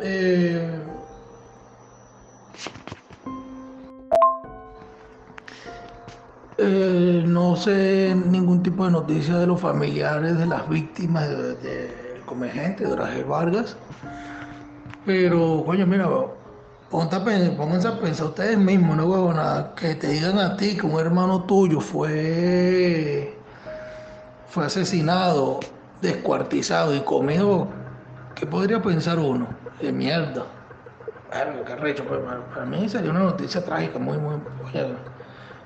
Eh, 0.00 0.80
Eh, 6.58 7.22
no 7.26 7.54
sé 7.54 8.14
ningún 8.14 8.62
tipo 8.62 8.86
de 8.86 8.90
noticia 8.90 9.36
de 9.36 9.46
los 9.46 9.60
familiares 9.60 10.38
de 10.38 10.46
las 10.46 10.66
víctimas 10.68 11.28
de, 11.28 11.54
de 11.56 12.20
Comegente, 12.24 12.86
de 12.86 12.96
Rafael 12.96 13.24
Vargas. 13.24 13.76
Pero, 15.04 15.62
coño, 15.66 15.86
mira, 15.86 16.08
pónganse 16.90 17.88
a 17.88 18.00
pensar 18.00 18.28
ustedes 18.28 18.58
mismos, 18.58 18.96
no 18.96 19.06
huevona, 19.06 19.72
que 19.76 19.94
te 19.96 20.08
digan 20.08 20.38
a 20.38 20.56
ti 20.56 20.76
que 20.76 20.86
un 20.86 20.98
hermano 20.98 21.44
tuyo 21.44 21.78
fue, 21.80 23.36
fue 24.48 24.64
asesinado, 24.64 25.60
descuartizado 26.00 26.94
y 26.94 27.00
comido. 27.00 27.68
¿Qué 28.34 28.46
podría 28.46 28.80
pensar 28.80 29.18
uno? 29.18 29.46
De 29.80 29.92
mierda. 29.92 30.46
qué 31.66 31.76
recho, 31.76 32.04
pues, 32.04 32.20
para 32.54 32.64
mí 32.64 32.88
sería 32.88 33.10
una 33.10 33.20
noticia 33.20 33.62
trágica, 33.62 33.98
muy, 33.98 34.16
muy. 34.16 34.36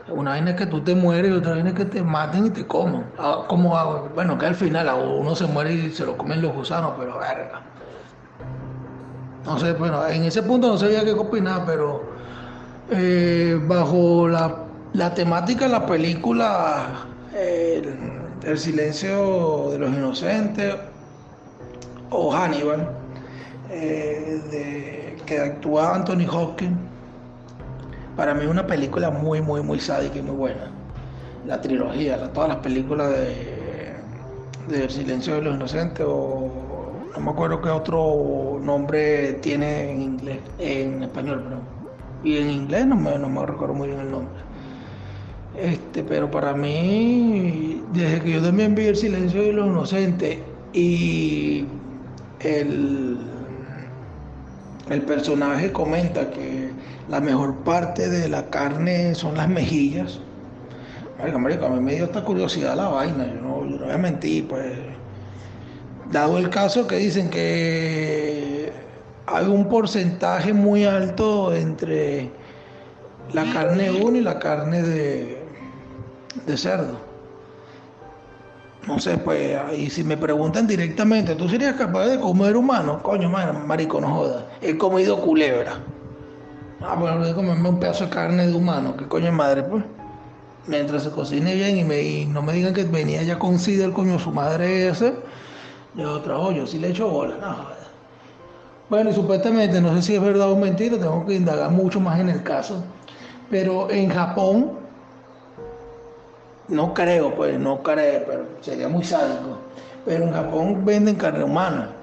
Una 0.09 0.31
vaina 0.31 0.51
es 0.51 0.57
que 0.57 0.67
tú 0.67 0.81
te 0.81 0.95
mueres 0.95 1.31
y 1.31 1.35
otra 1.35 1.53
vaina 1.53 1.71
es 1.71 1.77
que 1.77 1.85
te 1.85 2.03
maten 2.03 2.47
y 2.47 2.51
te 2.51 2.67
coman. 2.67 3.07
Ah, 3.19 3.45
como, 3.47 3.77
ah, 3.77 4.09
bueno, 4.15 4.39
que 4.39 4.47
al 4.47 4.55
final 4.55 4.91
uno 5.19 5.35
se 5.35 5.47
muere 5.47 5.73
y 5.73 5.91
se 5.91 6.05
lo 6.05 6.17
comen 6.17 6.43
los 6.43 6.55
gusanos, 6.55 6.93
pero 6.99 7.19
verga. 7.19 7.61
Sé, 9.59 9.73
bueno, 9.73 10.07
en 10.07 10.25
ese 10.25 10.43
punto 10.43 10.69
no 10.69 10.79
sabía 10.79 11.05
qué 11.05 11.13
opinar, 11.13 11.65
pero 11.67 12.03
eh, 12.91 13.59
bajo 13.67 14.29
la, 14.29 15.15
temática 15.15 15.67
de 15.67 15.73
la 15.73 15.87
película 15.87 17.07
el, 17.37 18.59
silencio 18.59 19.71
de 19.71 19.79
los 19.79 19.91
inocentes 19.91 20.77
o 22.11 22.33
Hannibal, 22.33 22.91
eh, 23.71 24.41
de, 24.51 25.23
que 25.27 25.41
actúa 25.41 25.95
Anthony 25.95 26.27
Hopkins 26.31 26.77
para 28.17 28.35
mí 28.35 28.45
es 28.45 28.49
una 28.49 28.67
película 28.67 29.11
muy, 29.11 29.41
muy, 29.41 29.63
muy 29.63 29.81
sádica 29.81 30.19
y 30.19 30.23
muy 30.23 30.37
buena. 30.37 30.71
La 31.47 31.61
trilogía, 31.61 32.19
todas 32.33 32.49
las 32.49 32.59
películas 32.59 33.11
de, 33.11 33.97
El 34.71 34.91
silencio 34.91 35.35
de 35.35 35.43
los 35.43 35.55
inocentes 35.55 36.07
o 36.09 36.51
no 37.15 37.21
me 37.21 37.31
acuerdo 37.31 37.61
qué 37.61 37.71
otro 37.71 38.61
nombre 38.63 39.35
tiene 39.35 39.91
en 39.91 40.03
inglés, 40.03 40.39
en 40.59 41.03
español, 41.03 41.43
pero 41.45 41.81
y 42.23 42.37
en 42.37 42.51
inglés 42.51 42.87
no 42.87 42.97
me, 42.97 43.19
no 43.19 43.29
me 43.29 43.47
recuerdo 43.47 43.75
muy 43.75 43.89
bien 43.89 44.01
el 44.01 44.11
nombre. 44.11 44.41
Este, 45.57 46.03
pero 46.05 46.31
para 46.31 46.55
mí, 46.55 47.83
desde 47.93 48.21
que 48.21 48.33
yo 48.33 48.43
también 48.43 48.75
vi 48.75 48.87
El 48.87 48.97
silencio 48.97 49.43
de 49.43 49.53
los 49.53 49.67
inocentes 49.67 50.39
y 50.73 51.65
el, 52.41 53.19
el 54.89 55.03
personaje 55.03 55.73
comenta 55.73 56.31
que 56.31 56.71
la 57.11 57.21
mejor 57.21 57.57
parte 57.65 58.09
de 58.09 58.29
la 58.29 58.49
carne 58.51 59.15
son 59.15 59.37
las 59.37 59.49
mejillas. 59.49 60.21
Marico, 61.39 61.67
a 61.67 61.71
mí 61.71 61.81
me 61.81 61.97
dio 61.97 62.05
esta 62.05 62.25
curiosidad 62.25 62.77
la 62.77 62.89
vaina, 62.89 63.27
yo 63.27 63.41
no, 63.43 63.79
voy 63.79 63.91
a 63.91 63.99
mentir, 63.99 64.49
pues. 64.49 64.65
Dado 66.11 66.39
el 66.39 66.49
caso 66.51 66.87
que 66.87 66.97
dicen 66.97 67.29
que 67.29 68.73
hay 69.27 69.47
un 69.47 69.69
porcentaje 69.69 70.53
muy 70.53 70.85
alto 70.85 71.55
entre 71.55 72.31
la 73.33 73.45
carne 73.53 73.91
1 73.91 74.17
y 74.17 74.21
la 74.21 74.39
carne 74.39 74.83
de, 74.83 75.43
de 76.47 76.57
cerdo. 76.57 76.99
No 78.87 78.99
sé, 78.99 79.19
pues, 79.19 79.59
y 79.77 79.91
si 79.91 80.03
me 80.03 80.17
preguntan 80.17 80.67
directamente, 80.67 81.35
¿tú 81.35 81.49
serías 81.49 81.75
capaz 81.75 82.07
de 82.07 82.19
comer 82.19 82.57
humano? 82.57 83.03
Coño, 83.03 83.29
marico, 83.29 84.01
no 84.01 84.09
joda. 84.09 84.47
He 84.63 84.79
comido 84.79 85.21
culebra. 85.21 85.81
Ah, 86.83 86.95
bueno, 86.95 87.25
a 87.25 87.35
comerme 87.35 87.69
un 87.69 87.79
pedazo 87.79 88.05
de 88.05 88.11
carne 88.11 88.47
de 88.47 88.55
humano, 88.55 88.97
¿qué 88.97 89.07
coño 89.07 89.27
de 89.27 89.33
madre, 89.33 89.63
pues? 89.63 89.85
Mientras 90.67 91.03
se 91.03 91.11
cocine 91.11 91.55
bien 91.55 91.77
y, 91.77 91.85
me, 91.85 92.25
no 92.27 92.43
me 92.43 92.53
digan 92.53 92.73
que 92.73 92.85
venía 92.85 93.23
ya 93.23 93.39
con 93.39 93.59
sida 93.59 93.85
el 93.85 93.93
coño 93.93 94.19
su 94.19 94.31
madre 94.31 94.89
ese, 94.89 95.15
Y 95.95 96.03
otra, 96.03 96.39
oh, 96.39 96.53
yo 96.53 96.67
sí 96.67 96.79
le 96.79 96.89
echo 96.89 97.09
bola. 97.09 97.37
No, 97.41 97.81
bueno, 98.91 99.11
y 99.11 99.13
supuestamente, 99.13 99.81
no 99.81 99.95
sé 99.95 100.03
si 100.03 100.15
es 100.17 100.21
verdad 100.21 100.51
o 100.51 100.57
mentira, 100.57 100.99
tengo 100.99 101.25
que 101.25 101.35
indagar 101.35 101.71
mucho 101.71 102.01
más 102.01 102.19
en 102.19 102.29
el 102.29 102.43
caso. 102.43 102.83
Pero 103.49 103.89
en 103.89 104.11
Japón, 104.11 104.73
no 106.67 106.93
creo, 106.93 107.33
pues, 107.37 107.57
no 107.57 107.85
creo, 107.85 108.25
pero 108.27 108.47
sería 108.61 108.89
muy 108.89 109.05
sádico. 109.05 109.59
Pero 110.05 110.25
en 110.25 110.33
Japón 110.33 110.85
venden 110.85 111.15
carne 111.15 111.45
humana. 111.45 112.00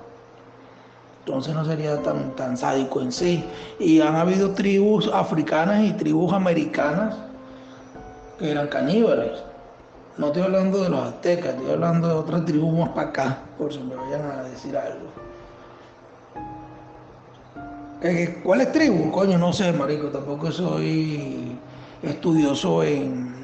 Entonces 1.28 1.54
no 1.54 1.66
sería 1.66 2.02
tan, 2.04 2.34
tan 2.38 2.56
sádico 2.56 3.02
en 3.02 3.12
sí. 3.12 3.44
Y 3.80 4.00
han 4.00 4.16
habido 4.16 4.52
tribus 4.52 5.12
africanas 5.14 5.84
y 5.84 5.92
tribus 5.92 6.32
americanas 6.32 7.18
que 8.40 8.50
eran 8.50 8.70
caníbales. 8.70 9.44
No 10.18 10.28
estoy 10.28 10.44
hablando 10.44 10.82
de 10.82 10.88
los 10.90 11.02
aztecas, 11.02 11.56
estoy 11.56 11.70
hablando 11.70 12.08
de 12.08 12.14
otras 12.14 12.46
tribus 12.46 12.80
más 12.80 12.90
para 12.90 13.10
acá, 13.10 13.38
por 13.58 13.74
si 13.74 13.80
me 13.80 13.94
vayan 13.94 14.22
a 14.22 14.44
decir 14.44 14.78
algo. 14.78 15.10
¿Cuál 18.42 18.62
es 18.62 18.72
tribu? 18.72 19.12
Coño, 19.12 19.38
no 19.38 19.52
sé, 19.52 19.74
marico, 19.74 20.08
tampoco 20.08 20.50
soy 20.50 21.60
estudioso 22.04 22.84
en, 22.84 23.36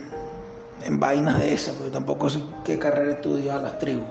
en 0.85 0.99
vainas 1.01 1.37
de 1.37 1.53
esas, 1.53 1.75
porque 1.75 1.91
tampoco 1.91 2.29
sé 2.29 2.39
qué 2.63 2.79
carrera 2.79 3.11
estudiar 3.11 3.61
las 3.61 3.77
tribus. 3.77 4.07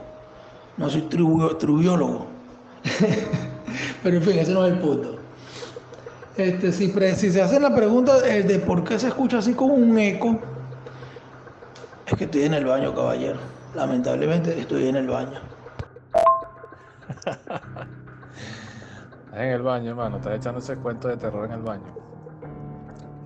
No 0.77 0.91
soy 0.91 1.01
tribubiólogo. 1.09 2.27
Pero 4.03 4.17
en 4.17 4.23
fin, 4.23 4.39
ese 4.39 4.53
no 4.53 4.67
es 4.67 4.73
el 4.73 4.79
punto. 4.79 5.17
Este, 6.37 6.73
si, 6.73 6.91
si 6.91 7.31
se 7.31 7.43
hace 7.43 7.61
la 7.61 7.75
pregunta 7.75 8.21
de 8.21 8.59
por 8.61 8.85
qué 8.85 8.99
se 8.99 9.09
escucha 9.09 9.39
así 9.39 9.55
como 9.55 9.75
un 9.75 9.99
eco, 9.99 10.39
es 12.07 12.15
que 12.15 12.25
estoy 12.25 12.45
en 12.45 12.55
el 12.55 12.65
baño, 12.65 12.95
caballero. 12.95 13.39
Lamentablemente 13.75 14.59
estoy 14.59 14.89
en 14.89 14.97
el 14.97 15.09
baño. 15.09 15.41
en 19.35 19.49
el 19.49 19.63
baño, 19.63 19.91
hermano. 19.91 20.17
Estás 20.17 20.37
echando 20.37 20.61
ese 20.61 20.77
cuento 20.77 21.09
de 21.09 21.17
terror 21.17 21.47
en 21.47 21.53
el 21.53 21.63
baño. 21.63 21.95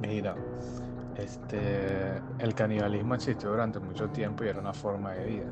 Mira, 0.00 0.35
este, 1.17 2.21
el 2.38 2.55
canibalismo 2.55 3.15
existió 3.15 3.50
durante 3.50 3.81
mucho 3.81 4.09
tiempo 4.11 4.45
y 4.45 4.49
era 4.49 4.61
una 4.61 4.73
forma 4.73 5.12
de 5.12 5.25
vida. 5.25 5.47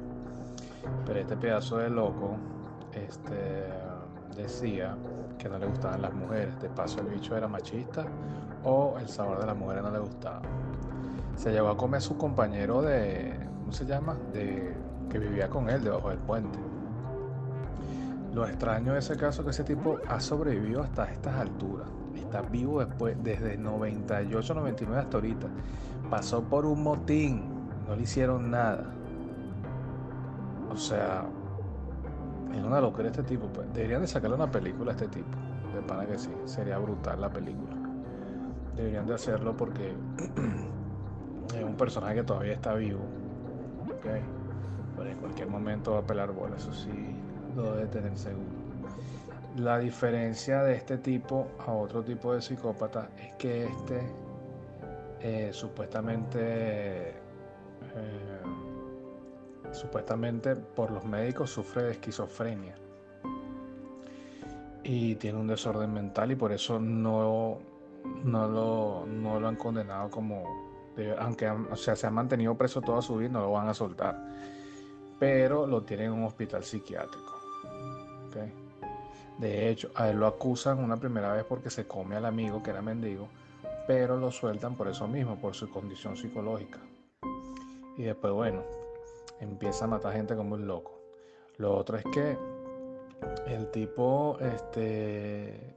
Pero 1.07 1.19
este 1.19 1.37
pedazo 1.37 1.79
de 1.79 1.91
loco, 1.91 2.37
este, 2.97 3.65
decía 4.37 4.97
que 5.39 5.49
no 5.49 5.59
le 5.59 5.67
gustaban 5.67 6.03
las 6.03 6.13
mujeres. 6.13 6.61
De 6.61 6.69
paso, 6.69 7.01
el 7.01 7.07
bicho 7.07 7.37
era 7.37 7.49
machista 7.49 8.05
o 8.65 8.97
el 8.99 9.09
sabor 9.09 9.41
de 9.41 9.47
las 9.47 9.57
mujeres 9.57 9.83
no 9.83 9.91
le 9.91 9.99
gustaba. 9.99 10.43
Se 11.37 11.53
llevó 11.53 11.69
a 11.69 11.77
comer 11.77 11.99
a 11.99 12.01
su 12.01 12.17
compañero 12.17 12.83
de, 12.83 13.35
¿cómo 13.61 13.73
se 13.73 13.85
llama? 13.85 14.17
De 14.33 14.75
que 15.11 15.19
vivía 15.19 15.49
con 15.49 15.69
él 15.69 15.83
debajo 15.85 16.11
del 16.11 16.19
puente. 16.19 16.59
Lo 18.33 18.47
extraño 18.47 18.95
de 18.95 18.99
ese 18.99 19.17
caso 19.17 19.43
es 19.43 19.45
que 19.45 19.51
ese 19.51 19.65
tipo 19.65 19.99
ha 20.09 20.19
sobrevivido 20.19 20.83
hasta 20.83 21.11
estas 21.11 21.37
alturas. 21.37 21.87
Está 22.17 22.43
vivo 22.43 22.81
después, 22.81 23.17
desde 23.23 23.57
98, 23.57 24.55
99 24.55 25.01
hasta 25.01 25.17
ahorita. 25.17 25.47
Pasó 26.11 26.43
por 26.43 26.67
un 26.67 26.83
motín, 26.83 27.45
no 27.87 27.95
le 27.95 28.03
hicieron 28.03 28.51
nada. 28.51 28.87
O 30.73 30.77
sea, 30.77 31.27
es 32.59 32.65
una 32.65 32.81
locura 32.81 33.09
este 33.09 33.23
tipo. 33.23 33.47
Pues. 33.47 33.73
Deberían 33.73 34.01
de 34.01 34.07
sacarle 34.07 34.37
una 34.37 34.51
película 34.51 34.93
a 34.93 34.95
este 34.95 35.09
tipo. 35.09 35.37
De 35.75 35.83
pana 35.83 36.07
que 36.07 36.19
sí, 36.19 36.31
sería 36.45 36.79
brutal 36.79 37.21
la 37.21 37.31
película. 37.31 37.75
Deberían 38.77 39.07
de 39.07 39.15
hacerlo 39.15 39.57
porque 39.57 39.93
es 41.57 41.65
un 41.65 41.77
personaje 41.77 42.17
que 42.17 42.23
todavía 42.25 42.53
está 42.53 42.75
vivo. 42.75 43.01
Okay. 43.99 44.23
Pero 44.97 45.11
en 45.11 45.17
cualquier 45.19 45.49
momento 45.49 45.93
va 45.93 45.99
a 45.99 46.07
pelar 46.07 46.33
bola, 46.33 46.57
eso 46.57 46.73
sí, 46.73 47.17
lo 47.57 47.75
debe 47.75 47.87
tener 47.89 48.17
seguro. 48.17 48.65
La 49.57 49.79
diferencia 49.79 50.63
de 50.63 50.75
este 50.75 50.99
tipo 50.99 51.49
a 51.65 51.73
otro 51.73 52.03
tipo 52.03 52.35
de 52.35 52.43
psicópata 52.43 53.09
es 53.17 53.35
que 53.37 53.67
este 53.67 54.01
eh, 55.21 55.51
supuestamente 55.53 57.11
eh, 57.11 58.34
supuestamente 59.75 60.57
por 60.57 60.91
los 60.91 61.05
médicos 61.05 61.51
sufre 61.51 61.85
de 61.85 61.93
esquizofrenia 61.93 62.75
y 64.85 65.15
tiene 65.17 65.39
un 65.39 65.47
desorden 65.47 65.93
mental 65.93 66.31
y 66.31 66.37
por 66.37 66.53
eso 66.53 66.79
no, 66.79 67.59
no, 68.23 68.49
lo, 68.49 69.07
no 69.07 69.41
lo 69.41 69.49
han 69.49 69.57
condenado 69.57 70.11
como, 70.11 70.45
aunque 71.19 71.49
o 71.49 71.77
sea, 71.77 71.97
se 71.97 72.07
ha 72.07 72.11
mantenido 72.11 72.55
preso 72.55 72.83
toda 72.83 73.01
su 73.01 73.17
vida, 73.17 73.31
no 73.31 73.41
lo 73.41 73.53
van 73.53 73.69
a 73.69 73.75
soltar, 73.75 74.17
pero 75.19 75.67
lo 75.67 75.83
tienen 75.83 76.07
en 76.07 76.13
un 76.13 76.25
hospital 76.25 76.63
psiquiátrico. 76.63 77.33
De 79.39 79.69
hecho, 79.69 79.91
a 79.95 80.11
él 80.11 80.19
lo 80.19 80.27
acusan 80.27 80.79
una 80.79 80.97
primera 80.97 81.33
vez 81.33 81.45
porque 81.45 81.71
se 81.71 81.87
come 81.87 82.15
al 82.17 82.25
amigo 82.25 82.63
que 82.63 82.71
era 82.71 82.83
mendigo, 82.83 83.29
pero 83.87 84.17
lo 84.17 84.31
sueltan 84.31 84.77
por 84.77 84.89
eso 84.89 85.09
mismo, 85.09 85.41
por 85.41 85.55
su 85.55 85.71
condición 85.71 86.17
psicológica. 86.17 86.79
Y 87.97 88.03
después, 88.03 88.33
bueno, 88.33 88.63
empieza 89.41 89.85
a 89.85 89.89
matar 89.89 90.13
gente 90.13 90.37
como 90.37 90.55
un 90.55 90.67
loco. 90.67 91.01
Lo 91.57 91.77
otro 91.77 91.97
es 91.97 92.05
que 92.13 92.37
el 93.47 93.71
tipo 93.71 94.39
este, 94.41 95.77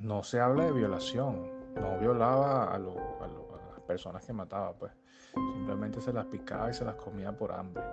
no 0.00 0.22
se 0.22 0.40
habla 0.40 0.64
de 0.64 0.72
violación, 0.72 1.50
no 1.74 1.98
violaba 1.98 2.74
a, 2.74 2.78
las 2.78 3.80
personas 3.86 4.24
que 4.24 4.32
mataba, 4.32 4.72
pues 4.72 4.92
simplemente 5.34 6.00
se 6.00 6.12
las 6.12 6.26
picaba 6.26 6.70
y 6.70 6.74
se 6.74 6.84
las 6.84 6.96
comía 6.96 7.36
por 7.36 7.52
hambre 7.52 7.84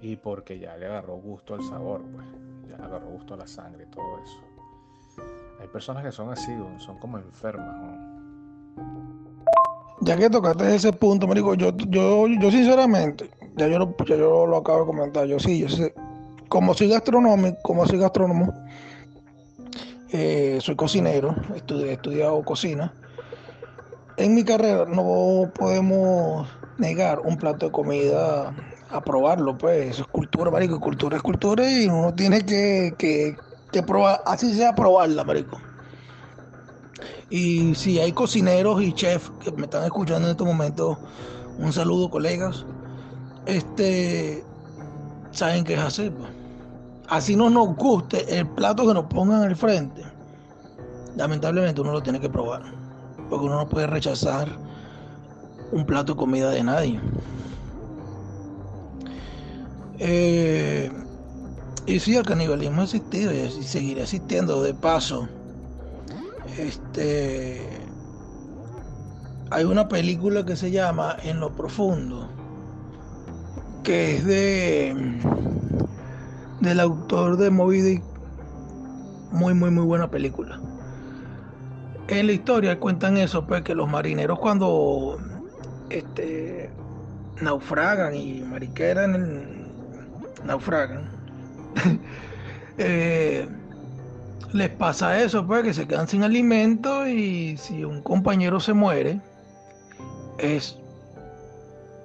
y 0.00 0.16
porque 0.16 0.58
ya 0.58 0.76
le 0.76 0.86
agarró 0.86 1.16
gusto 1.16 1.54
al 1.54 1.62
sabor, 1.62 2.02
pues 2.12 2.26
ya 2.68 2.78
le 2.78 2.84
agarró 2.84 3.08
gusto 3.08 3.34
a 3.34 3.38
la 3.38 3.46
sangre 3.46 3.84
y 3.84 3.90
todo 3.90 4.18
eso. 4.22 4.40
Hay 5.60 5.68
personas 5.68 6.04
que 6.04 6.12
son 6.12 6.30
así, 6.30 6.52
son 6.78 6.98
como 6.98 7.18
enfermas. 7.18 8.17
Ya 10.08 10.16
que 10.16 10.30
tocaste 10.30 10.74
ese 10.74 10.90
punto, 10.90 11.28
me 11.28 11.34
yo, 11.34 11.54
yo, 11.54 12.26
yo 12.26 12.50
sinceramente, 12.50 13.28
ya 13.56 13.68
yo, 13.68 13.78
lo, 13.78 13.94
yo 14.06 14.46
lo 14.46 14.56
acabo 14.56 14.80
de 14.80 14.86
comentar, 14.86 15.26
yo 15.26 15.38
sí, 15.38 15.58
yo 15.58 15.68
sé, 15.68 15.92
como 16.48 16.72
soy 16.72 16.88
gastronómico, 16.88 17.58
como 17.62 17.86
soy 17.86 17.98
gastrónomo, 17.98 18.54
eh, 20.10 20.60
soy 20.62 20.76
cocinero, 20.76 21.36
he 21.54 21.92
estudiado 21.92 22.42
cocina. 22.42 22.94
En 24.16 24.34
mi 24.34 24.44
carrera 24.44 24.86
no 24.86 25.52
podemos 25.54 26.48
negar 26.78 27.20
un 27.20 27.36
plato 27.36 27.66
de 27.66 27.72
comida 27.72 28.54
a 28.88 29.00
probarlo, 29.02 29.58
pues 29.58 29.90
eso 29.90 30.02
es 30.04 30.08
cultura, 30.08 30.50
marico, 30.50 30.80
cultura 30.80 31.18
es 31.18 31.22
cultura 31.22 31.70
y 31.70 31.86
uno 31.86 32.14
tiene 32.14 32.46
que, 32.46 32.94
que, 32.96 33.36
que 33.70 33.82
probar, 33.82 34.22
así 34.24 34.54
sea 34.54 34.74
probarla, 34.74 35.22
marico. 35.22 35.60
Y 37.30 37.74
si 37.74 37.98
hay 37.98 38.12
cocineros 38.12 38.82
y 38.82 38.92
chefs 38.92 39.30
que 39.42 39.52
me 39.52 39.62
están 39.62 39.84
escuchando 39.84 40.28
en 40.28 40.32
estos 40.32 40.46
momentos, 40.46 40.98
un 41.58 41.72
saludo 41.72 42.10
colegas 42.10 42.64
este, 43.48 44.44
saben 45.32 45.64
qué 45.64 45.74
es. 45.74 45.80
Pues. 45.96 46.12
Así 47.08 47.34
no 47.34 47.48
nos 47.48 47.74
guste 47.76 48.38
el 48.38 48.46
plato 48.46 48.86
que 48.86 48.94
nos 48.94 49.06
pongan 49.06 49.42
al 49.42 49.56
frente. 49.56 50.02
Lamentablemente 51.16 51.80
uno 51.80 51.92
lo 51.92 52.02
tiene 52.02 52.20
que 52.20 52.28
probar. 52.28 52.62
Porque 53.28 53.46
uno 53.46 53.56
no 53.56 53.68
puede 53.68 53.86
rechazar 53.86 54.48
un 55.72 55.84
plato 55.84 56.12
de 56.12 56.18
comida 56.18 56.50
de 56.50 56.62
nadie. 56.62 57.00
Eh, 59.98 60.92
y 61.86 61.98
sí, 61.98 62.16
el 62.16 62.24
canibalismo 62.24 62.82
ha 62.82 62.84
existido 62.84 63.32
y 63.32 63.50
seguirá 63.62 64.02
existiendo. 64.02 64.62
De 64.62 64.74
paso, 64.74 65.26
este, 66.58 67.66
hay 69.50 69.64
una 69.64 69.88
película 69.88 70.44
que 70.44 70.56
se 70.56 70.70
llama 70.70 71.16
En 71.22 71.40
lo 71.40 71.54
profundo 71.54 72.28
que 73.82 74.16
es 74.16 74.24
de 74.26 74.94
del 76.60 76.80
autor 76.80 77.38
de 77.38 77.50
Moby. 77.50 78.02
Muy, 79.32 79.54
muy, 79.54 79.70
muy 79.70 79.84
buena 79.84 80.10
película. 80.10 80.60
En 82.08 82.26
la 82.26 82.32
historia 82.32 82.78
cuentan 82.78 83.16
eso, 83.16 83.46
pues 83.46 83.62
que 83.62 83.74
los 83.74 83.88
marineros 83.88 84.38
cuando 84.38 85.18
este, 85.90 86.70
naufragan 87.40 88.14
y 88.14 88.40
mariqueran 88.40 89.66
naufragan, 90.44 91.08
eh, 92.78 93.48
les 94.52 94.70
pasa 94.70 95.22
eso, 95.22 95.46
pues 95.46 95.62
que 95.62 95.74
se 95.74 95.86
quedan 95.86 96.08
sin 96.08 96.22
alimento 96.22 97.06
y 97.06 97.56
si 97.56 97.84
un 97.84 98.02
compañero 98.02 98.60
se 98.60 98.72
muere, 98.72 99.20
es 100.38 100.78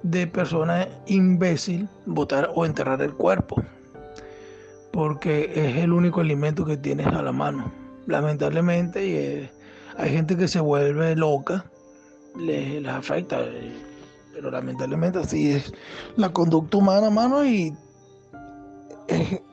de 0.02 0.26
persona 0.26 0.86
imbécil 1.06 1.88
botar 2.04 2.50
o 2.54 2.66
enterrar 2.66 3.00
el 3.00 3.14
cuerpo, 3.14 3.62
porque 4.92 5.50
es 5.54 5.76
el 5.76 5.92
único 5.92 6.20
alimento 6.20 6.64
que 6.64 6.76
tienes 6.76 7.06
a 7.06 7.22
la 7.22 7.32
mano. 7.32 7.72
Lamentablemente, 8.06 9.06
y, 9.06 9.50
hay 9.96 10.10
gente 10.10 10.36
que 10.36 10.46
se 10.46 10.60
vuelve 10.60 11.16
loca, 11.16 11.64
les, 12.38 12.86
afecta, 12.86 13.40
pero 14.34 14.50
lamentablemente 14.50 15.20
así 15.20 15.52
es 15.52 15.72
la 16.16 16.28
conducta 16.28 16.76
humana, 16.76 17.08
mano, 17.08 17.44
y 17.44 17.74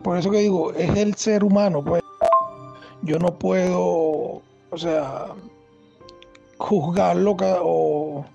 por 0.03 0.17
eso 0.17 0.31
que 0.31 0.39
digo, 0.39 0.73
es 0.73 0.97
el 0.97 1.15
ser 1.15 1.43
humano, 1.43 1.83
pues. 1.83 2.00
Yo 3.03 3.17
no 3.19 3.37
puedo, 3.37 4.41
o 4.69 4.77
sea, 4.77 5.27
juzgarlo 6.57 7.35
o, 7.63 8.25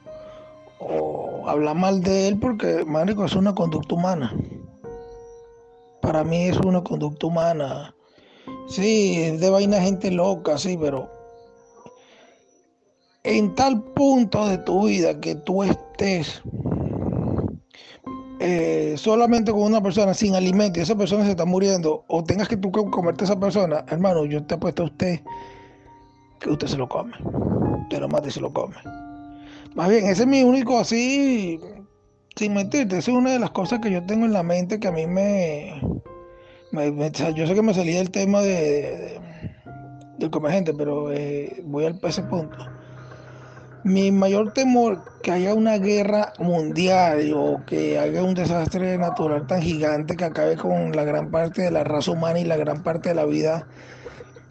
o 0.80 1.48
hablar 1.48 1.76
mal 1.76 2.02
de 2.02 2.28
él 2.28 2.38
porque, 2.38 2.84
marico, 2.84 3.24
es 3.24 3.34
una 3.34 3.54
conducta 3.54 3.94
humana. 3.94 4.34
Para 6.02 6.24
mí 6.24 6.48
es 6.48 6.58
una 6.58 6.82
conducta 6.82 7.26
humana. 7.26 7.94
Sí, 8.68 9.22
es 9.22 9.40
de 9.40 9.50
vaina 9.50 9.80
gente 9.80 10.10
loca, 10.10 10.58
sí, 10.58 10.76
pero 10.80 11.08
en 13.26 13.54
tal 13.56 13.82
punto 13.82 14.46
de 14.46 14.58
tu 14.58 14.86
vida 14.86 15.20
que 15.20 15.34
tú 15.34 15.64
estés 15.64 16.42
eh, 18.48 18.94
solamente 18.96 19.50
con 19.50 19.62
una 19.62 19.82
persona 19.82 20.14
sin 20.14 20.36
alimento 20.36 20.78
y 20.78 20.82
esa 20.82 20.94
persona 20.94 21.24
se 21.24 21.32
está 21.32 21.44
muriendo, 21.44 22.04
o 22.06 22.22
tengas 22.22 22.46
que 22.46 22.56
tú 22.56 22.70
comerte 22.70 23.24
a 23.24 23.26
esa 23.26 23.40
persona, 23.40 23.84
hermano, 23.88 24.24
yo 24.24 24.40
te 24.44 24.54
apuesto 24.54 24.84
a 24.84 24.86
usted 24.86 25.20
que 26.38 26.50
usted 26.50 26.68
se 26.68 26.76
lo 26.76 26.88
come. 26.88 27.12
Te 27.90 27.98
lo 27.98 28.08
mata 28.08 28.28
y 28.28 28.30
se 28.30 28.40
lo 28.40 28.52
come. 28.52 28.76
Más 29.74 29.88
bien, 29.88 30.06
ese 30.06 30.22
es 30.22 30.28
mi 30.28 30.44
único 30.44 30.78
así, 30.78 31.58
sin 32.36 32.54
mentirte, 32.54 32.98
esa 32.98 33.10
es 33.10 33.16
una 33.16 33.32
de 33.32 33.40
las 33.40 33.50
cosas 33.50 33.80
que 33.80 33.90
yo 33.90 34.04
tengo 34.06 34.26
en 34.26 34.32
la 34.32 34.44
mente 34.44 34.78
que 34.78 34.86
a 34.86 34.92
mí 34.92 35.08
me... 35.08 35.80
yo 37.34 37.46
sé 37.48 37.54
que 37.54 37.62
me 37.62 37.74
salía 37.74 38.00
el 38.00 38.12
tema 38.12 38.42
de, 38.42 39.18
del 40.18 40.30
comer 40.30 40.52
gente, 40.52 40.72
pero 40.72 41.12
eh, 41.12 41.64
voy 41.64 41.86
al, 41.86 41.98
ese 42.04 42.22
punto. 42.22 42.56
Mi 43.86 44.10
mayor 44.10 44.52
temor 44.52 45.00
que 45.22 45.30
haya 45.30 45.54
una 45.54 45.78
guerra 45.78 46.32
mundial 46.40 47.32
o 47.36 47.64
que 47.66 48.00
haya 48.00 48.24
un 48.24 48.34
desastre 48.34 48.98
natural 48.98 49.46
tan 49.46 49.62
gigante 49.62 50.16
que 50.16 50.24
acabe 50.24 50.56
con 50.56 50.90
la 50.90 51.04
gran 51.04 51.30
parte 51.30 51.62
de 51.62 51.70
la 51.70 51.84
raza 51.84 52.10
humana 52.10 52.40
y 52.40 52.44
la 52.44 52.56
gran 52.56 52.82
parte 52.82 53.10
de 53.10 53.14
la 53.14 53.24
vida 53.26 53.64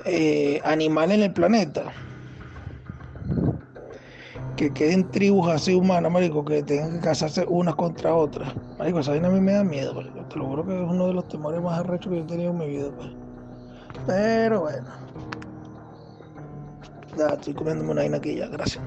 eh, 0.06 0.62
animal 0.64 1.12
en 1.12 1.24
el 1.24 1.34
planeta. 1.34 1.84
Que 4.56 4.72
queden 4.72 5.12
tribus 5.12 5.50
así 5.50 5.74
humanas, 5.74 6.14
marico, 6.14 6.46
que 6.46 6.64
tengan 6.64 6.94
que 6.94 7.00
casarse 7.02 7.46
unas 7.46 7.76
contra 7.76 8.16
otras. 8.16 8.54
Marico, 8.80 9.02
esa 9.02 9.12
vaina 9.12 9.28
a 9.28 9.32
mí 9.32 9.42
me 9.42 9.52
da 9.52 9.66
miedo, 9.66 10.02
Te 10.30 10.40
lo 10.40 10.46
juro 10.46 10.66
que 10.66 10.82
es 10.82 10.90
uno 10.90 11.08
de 11.08 11.14
los 11.14 11.28
temores 11.28 11.62
más 11.62 11.78
arrechos 11.78 12.10
que 12.10 12.20
yo 12.20 12.24
he 12.24 12.28
tenido 12.28 12.52
en 12.52 12.58
mi 12.58 12.68
vida, 12.68 12.88
pues. 12.96 13.10
Pero 14.08 14.62
bueno. 14.62 14.88
Ya, 17.18 17.28
estoy 17.34 17.54
comiéndome 17.54 17.92
una 17.92 18.02
vaina 18.04 18.16
aquí 18.16 18.36
ya, 18.36 18.48
gracias. 18.48 18.82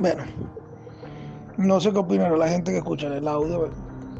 Bueno, 0.00 0.24
no 1.56 1.80
sé 1.80 1.92
qué 1.92 1.98
opinará 1.98 2.36
la 2.36 2.48
gente 2.48 2.72
que 2.72 2.78
escucha 2.78 3.06
el 3.08 3.28
audio. 3.28 3.70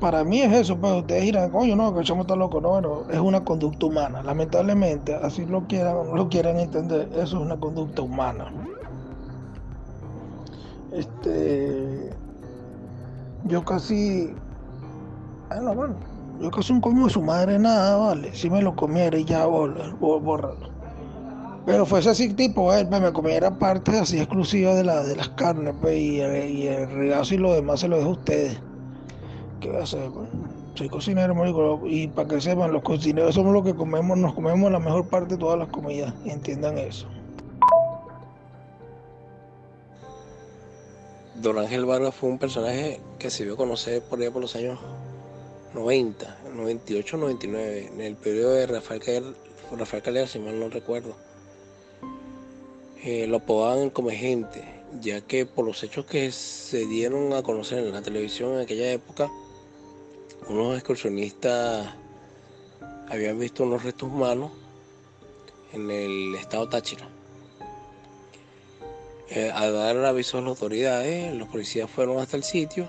Para 0.00 0.24
mí 0.24 0.40
es 0.40 0.52
eso, 0.52 0.76
pues 0.78 0.92
ustedes 0.94 1.22
dirán, 1.22 1.50
coño, 1.50 1.76
no, 1.76 1.94
que 1.94 2.04
somos 2.04 2.26
tan 2.26 2.38
locos. 2.40 2.62
No, 2.62 2.70
bueno, 2.70 3.04
es 3.10 3.20
una 3.20 3.44
conducta 3.44 3.86
humana. 3.86 4.22
Lamentablemente, 4.22 5.14
así 5.14 5.46
lo 5.46 5.66
quieran 5.66 6.14
lo 6.14 6.28
quieran 6.28 6.58
entender, 6.58 7.08
eso 7.12 7.22
es 7.22 7.34
una 7.34 7.58
conducta 7.58 8.02
humana. 8.02 8.52
Este. 10.92 12.10
Yo 13.44 13.64
casi. 13.64 14.34
Ah, 15.50 15.60
no, 15.60 15.74
bueno, 15.74 15.96
yo 16.40 16.50
casi 16.50 16.72
un 16.72 16.80
coño 16.80 17.04
de 17.04 17.10
su 17.10 17.22
madre 17.22 17.58
nada, 17.58 17.96
vale. 17.96 18.34
Si 18.34 18.50
me 18.50 18.62
lo 18.62 18.74
comiera 18.76 19.16
y 19.18 19.24
ya 19.24 19.46
borrarlo. 19.46 20.71
Pero 21.64 21.86
fue 21.86 22.00
ese 22.00 22.28
tipo, 22.30 22.72
él 22.74 22.88
me 22.88 23.12
comiera 23.12 23.56
parte 23.56 23.96
así 23.96 24.18
exclusiva 24.18 24.74
de, 24.74 24.82
la, 24.82 25.04
de 25.04 25.14
las 25.14 25.28
carnes, 25.30 25.74
pues, 25.80 25.96
y, 25.96 26.20
el 26.20 26.90
regazo 26.90 27.34
y 27.34 27.38
lo 27.38 27.52
demás 27.52 27.80
se 27.80 27.88
lo 27.88 27.98
dejo 27.98 28.10
a 28.10 28.12
ustedes. 28.12 28.58
¿Qué 29.60 29.68
voy 29.68 29.78
a 29.78 29.84
hacer? 29.84 30.10
Pues? 30.10 30.28
soy 30.74 30.88
cocinero, 30.88 31.80
y 31.86 32.08
para 32.08 32.28
que 32.28 32.40
sepan, 32.40 32.72
los 32.72 32.82
cocineros 32.82 33.34
somos 33.34 33.52
los 33.52 33.62
que 33.62 33.74
comemos, 33.74 34.16
nos 34.16 34.34
comemos 34.34 34.72
la 34.72 34.80
mejor 34.80 35.06
parte 35.06 35.34
de 35.34 35.40
todas 35.40 35.58
las 35.58 35.68
comidas, 35.68 36.14
entiendan 36.24 36.78
eso. 36.78 37.06
Don 41.36 41.58
Ángel 41.58 41.84
Vargas 41.84 42.14
fue 42.14 42.30
un 42.30 42.38
personaje 42.38 43.00
que 43.18 43.28
se 43.30 43.44
dio 43.44 43.54
a 43.54 43.56
conocer 43.56 44.02
por 44.02 44.18
allá 44.18 44.30
por 44.30 44.40
los 44.40 44.56
años 44.56 44.78
90, 45.74 46.38
98, 46.54 47.16
99, 47.18 47.90
en 47.94 48.00
el 48.00 48.16
periodo 48.16 48.54
de 48.54 48.66
Rafael 48.66 49.00
Calera, 49.00 49.26
Rafael 49.76 50.02
Calera 50.02 50.26
si 50.26 50.38
mal 50.38 50.58
no 50.58 50.68
recuerdo 50.68 51.14
eh, 53.04 53.26
lo 53.26 53.38
apodaban 53.38 53.90
como 53.90 54.10
gente, 54.10 54.62
ya 55.00 55.20
que 55.20 55.44
por 55.44 55.66
los 55.66 55.82
hechos 55.82 56.06
que 56.06 56.30
se 56.30 56.86
dieron 56.86 57.32
a 57.32 57.42
conocer 57.42 57.80
en 57.80 57.92
la 57.92 58.00
televisión 58.00 58.54
en 58.54 58.60
aquella 58.60 58.92
época, 58.92 59.28
unos 60.48 60.76
excursionistas 60.76 61.94
habían 63.08 63.38
visto 63.38 63.64
unos 63.64 63.82
restos 63.82 64.08
humanos 64.08 64.52
en 65.72 65.90
el 65.90 66.34
estado 66.36 66.68
Táchira. 66.68 67.08
Eh, 69.30 69.50
al 69.52 69.72
dar 69.72 69.96
aviso 70.04 70.38
a 70.38 70.42
las 70.42 70.50
autoridades, 70.50 71.34
los 71.34 71.48
policías 71.48 71.90
fueron 71.90 72.18
hasta 72.18 72.36
el 72.36 72.44
sitio 72.44 72.88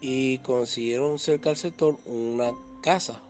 y 0.00 0.38
consiguieron 0.38 1.18
cerca 1.18 1.50
del 1.50 1.58
sector 1.58 1.98
una 2.04 2.52
casa. 2.82 3.22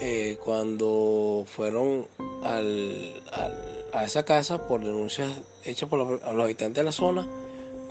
Eh, 0.00 0.38
cuando 0.44 1.44
fueron 1.48 2.06
al 2.44 3.20
a 3.92 4.04
esa 4.04 4.24
casa 4.24 4.66
por 4.66 4.84
denuncias 4.84 5.30
hechas 5.64 5.88
por 5.88 5.98
los, 5.98 6.22
habitantes 6.22 6.76
de 6.76 6.84
la 6.84 6.92
zona, 6.92 7.26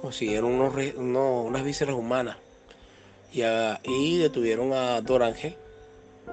consiguieron 0.02 0.54
unas 0.54 1.64
vísceras 1.64 1.96
humanas 1.96 2.38
y, 3.32 4.18
detuvieron 4.18 4.74
a 4.74 5.02
Dorángel 5.02 5.56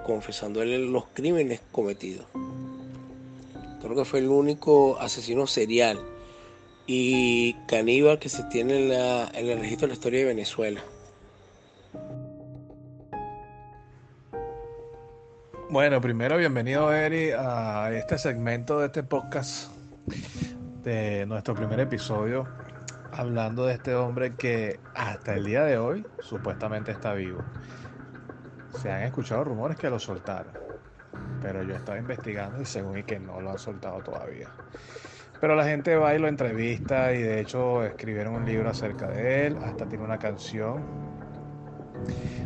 confesándole 0.07 0.79
los 0.79 1.05
crímenes 1.13 1.61
cometidos. 1.73 2.27
Creo 3.81 3.95
que 3.95 4.05
fue 4.05 4.21
el 4.21 4.29
único 4.29 4.99
asesino 4.99 5.47
serial 5.47 6.01
y 6.87 7.55
caníbal 7.67 8.19
que 8.19 8.29
se 8.29 8.43
tiene 8.45 8.87
en, 8.87 8.93
en 8.93 9.49
el 9.49 9.61
registro 9.61 9.87
de 9.87 9.93
la 9.93 9.95
historia 9.95 10.21
de 10.21 10.27
Venezuela. 10.27 10.83
Bueno, 15.75 16.01
primero 16.01 16.37
bienvenido 16.37 16.93
Eri 16.93 17.33
a 17.37 17.91
este 17.91 18.17
segmento 18.17 18.79
de 18.79 18.87
este 18.87 19.03
podcast 19.03 19.73
de 20.85 21.27
nuestro 21.27 21.57
primer 21.57 21.81
episodio 21.81 22.47
hablando 23.11 23.67
de 23.67 23.75
este 23.75 23.93
hombre 23.93 24.37
que 24.37 24.79
hasta 24.95 25.35
el 25.35 25.45
día 25.45 25.65
de 25.65 25.77
hoy 25.77 26.07
supuestamente 26.21 26.93
está 26.93 27.13
vivo. 27.15 27.43
Se 28.81 28.93
han 28.93 29.03
escuchado 29.03 29.43
rumores 29.43 29.77
que 29.77 29.91
lo 29.91 29.99
soltaron, 29.99 30.53
pero 31.43 31.65
yo 31.65 31.75
estaba 31.75 31.99
investigando 31.99 32.63
y 32.63 32.67
según 32.67 32.99
y 32.99 33.03
que 33.03 33.19
no 33.19 33.41
lo 33.41 33.51
han 33.51 33.59
soltado 33.59 33.99
todavía. 33.99 34.51
Pero 35.41 35.57
la 35.57 35.65
gente 35.65 35.97
va 35.97 36.15
y 36.15 36.21
lo 36.21 36.29
entrevista 36.29 37.13
y 37.13 37.21
de 37.21 37.41
hecho 37.41 37.83
escribieron 37.83 38.37
un 38.37 38.47
libro 38.47 38.71
acerca 38.71 39.09
de 39.09 39.49
él, 39.49 39.59
hasta 39.65 39.89
tiene 39.89 40.05
una 40.05 40.21
canción. 40.21 40.85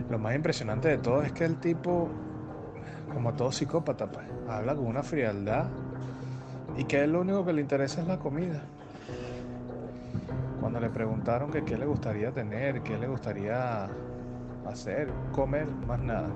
Lo 0.09 0.19
más 0.19 0.35
impresionante 0.35 0.89
de 0.89 0.97
todo 0.97 1.23
es 1.23 1.33
que 1.33 1.45
el 1.45 1.61
tipo 1.61 2.11
como 3.13 3.35
todo 3.35 3.53
psicópata, 3.53 4.07
pues, 4.07 4.27
habla 4.49 4.75
con 4.75 4.87
una 4.87 5.03
frialdad 5.03 5.67
y 6.77 6.85
que 6.85 7.03
él 7.03 7.13
lo 7.13 7.23
único 7.23 7.45
que 7.45 7.53
le 7.53 7.61
interesa 7.61 8.01
es 8.01 8.07
la 8.07 8.19
comida. 8.19 8.63
Cuando 10.61 10.81
le 10.81 10.91
preguntaron 10.91 11.51
que 11.51 11.65
qué 11.65 11.79
le 11.79 11.87
gustaría 11.87 12.31
tener, 12.33 12.83
qué 12.83 12.99
le 12.99 13.07
gustaría 13.07 13.89
hacer, 14.67 15.11
comer, 15.33 15.67
más 15.87 16.01
nada. 16.01 16.29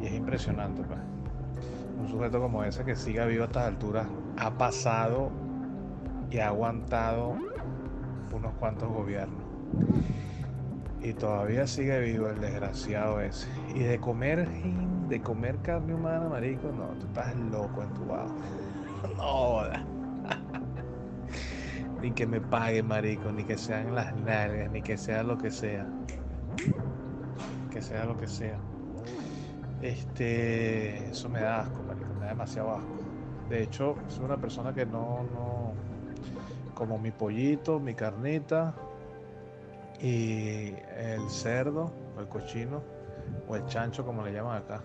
Y 0.00 0.06
es 0.06 0.12
impresionante, 0.12 0.82
pues. 0.82 1.00
Un 1.98 2.08
sujeto 2.08 2.40
como 2.40 2.62
ese 2.62 2.84
que 2.84 2.94
siga 2.94 3.24
vivo 3.24 3.44
a 3.44 3.46
estas 3.46 3.66
alturas 3.66 4.06
ha 4.36 4.50
pasado 4.58 5.30
y 6.30 6.38
ha 6.38 6.48
aguantado 6.48 7.36
unos 8.32 8.54
cuantos 8.54 8.88
gobiernos. 8.88 9.42
Y 11.00 11.12
todavía 11.14 11.66
sigue 11.66 11.98
vivo 12.00 12.28
el 12.28 12.40
desgraciado 12.40 13.20
ese. 13.20 13.48
Y 13.74 13.80
de 13.80 13.98
comer, 13.98 14.48
de 15.08 15.20
comer 15.20 15.58
carne 15.58 15.94
humana, 15.94 16.28
marico, 16.28 16.68
no, 16.72 16.88
tú 16.98 17.06
estás 17.06 17.36
loco 17.36 17.82
en 17.82 17.94
tu 17.94 18.06
bajo. 18.06 18.34
No, 19.16 19.62
ni 22.02 22.10
que 22.10 22.26
me 22.26 22.40
pague, 22.40 22.82
marico, 22.82 23.30
ni 23.30 23.44
que 23.44 23.56
sean 23.56 23.94
las 23.94 24.14
nalgas, 24.16 24.70
ni 24.72 24.82
que 24.82 24.96
sea 24.96 25.22
lo 25.22 25.38
que 25.38 25.50
sea. 25.50 25.86
Que 27.70 27.80
sea 27.80 28.04
lo 28.04 28.18
que 28.18 28.26
sea. 28.26 28.58
Este, 29.80 31.10
eso 31.10 31.28
me 31.28 31.40
da 31.40 31.60
asco, 31.60 31.82
marico, 31.86 32.12
me 32.14 32.20
da 32.20 32.28
demasiado 32.28 32.72
asco. 32.72 32.96
De 33.48 33.62
hecho, 33.62 33.96
soy 34.08 34.24
una 34.24 34.38
persona 34.38 34.74
que 34.74 34.86
no, 34.86 35.24
no, 35.32 35.72
como 36.74 36.98
mi 36.98 37.12
pollito, 37.12 37.78
mi 37.78 37.94
carnita, 37.94 38.74
y 40.00 40.74
el 40.96 41.28
cerdo, 41.28 41.92
o 42.16 42.20
el 42.20 42.28
cochino, 42.28 42.82
o 43.48 43.56
el 43.56 43.64
chancho, 43.66 44.04
como 44.04 44.24
le 44.24 44.32
llaman 44.32 44.62
acá. 44.62 44.82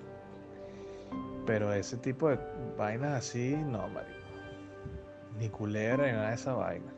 Pero 1.52 1.74
ese 1.74 1.98
tipo 1.98 2.30
de 2.30 2.40
vainas 2.78 3.12
así, 3.12 3.58
no, 3.58 3.86
marico. 3.90 4.22
Ni 5.38 5.50
culebra 5.50 6.06
ni 6.08 6.14
nada 6.14 6.30
de 6.30 6.36
esa 6.36 6.54
vaina. 6.54 6.94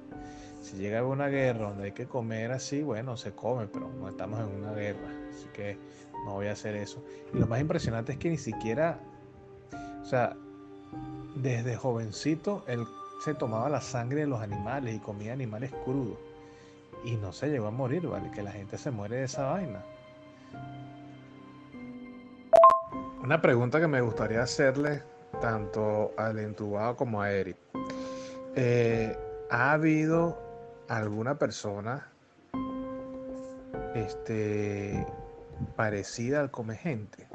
Si 0.61 0.77
llega 0.77 1.03
una 1.03 1.27
guerra 1.27 1.69
donde 1.69 1.85
hay 1.85 1.91
que 1.91 2.05
comer 2.05 2.51
así, 2.51 2.83
bueno, 2.83 3.17
se 3.17 3.31
come, 3.31 3.65
pero 3.65 3.89
no 3.89 4.07
estamos 4.07 4.39
en 4.41 4.61
una 4.61 4.71
guerra. 4.73 5.09
Así 5.31 5.47
que 5.53 5.75
no 6.27 6.33
voy 6.33 6.49
a 6.49 6.51
hacer 6.51 6.75
eso. 6.75 7.03
Y 7.33 7.39
lo 7.39 7.47
más 7.47 7.61
impresionante 7.61 8.11
es 8.11 8.19
que 8.19 8.29
ni 8.29 8.37
siquiera, 8.37 8.99
o 10.03 10.05
sea, 10.05 10.37
desde 11.35 11.75
jovencito 11.75 12.63
él 12.67 12.85
se 13.25 13.33
tomaba 13.33 13.69
la 13.69 13.81
sangre 13.81 14.19
de 14.19 14.27
los 14.27 14.39
animales 14.39 14.93
y 14.93 14.99
comía 14.99 15.33
animales 15.33 15.71
crudos. 15.83 16.19
Y 17.03 17.15
no 17.15 17.33
se 17.33 17.47
llegó 17.47 17.65
a 17.65 17.71
morir, 17.71 18.05
¿vale? 18.05 18.29
Que 18.29 18.43
la 18.43 18.51
gente 18.51 18.77
se 18.77 18.91
muere 18.91 19.15
de 19.15 19.23
esa 19.23 19.45
vaina. 19.45 19.83
Una 23.23 23.39
pregunta 23.39 23.79
que 23.79 23.87
me 23.87 24.01
gustaría 24.01 24.43
hacerle 24.43 25.01
tanto 25.39 26.11
al 26.17 26.39
entubado 26.39 26.97
como 26.97 27.21
a 27.21 27.31
Eric. 27.31 27.55
Eh, 28.53 29.17
¿Ha 29.49 29.71
habido 29.71 30.37
alguna 30.89 31.39
persona 31.39 32.11
este, 33.95 35.07
parecida 35.77 36.41
al 36.41 36.51
come 36.51 36.75
gente? 36.75 37.29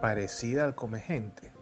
Parecida 0.00 0.64
al 0.64 0.76
come 0.76 1.00
gente. 1.00 1.52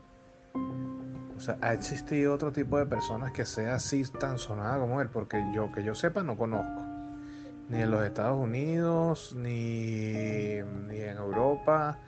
O 1.35 1.41
sea, 1.41 1.57
¿ha 1.63 1.73
existido 1.73 2.35
otro 2.35 2.53
tipo 2.53 2.79
de 2.79 2.85
personas 2.85 3.33
que 3.33 3.47
sea 3.47 3.77
así 3.77 4.03
tan 4.21 4.37
sonada 4.37 4.79
como 4.79 5.01
él? 5.01 5.09
Porque 5.09 5.43
yo, 5.55 5.73
que 5.73 5.83
yo 5.83 5.95
sepa, 5.95 6.23
no 6.23 6.37
conozco. 6.37 6.84
Ni 7.69 7.81
en 7.81 7.91
los 7.91 8.05
Estados 8.05 8.39
Unidos, 8.39 9.35
ni, 9.35 10.63
ni 10.87 11.01
en 11.01 11.17
Europa, 11.17 11.99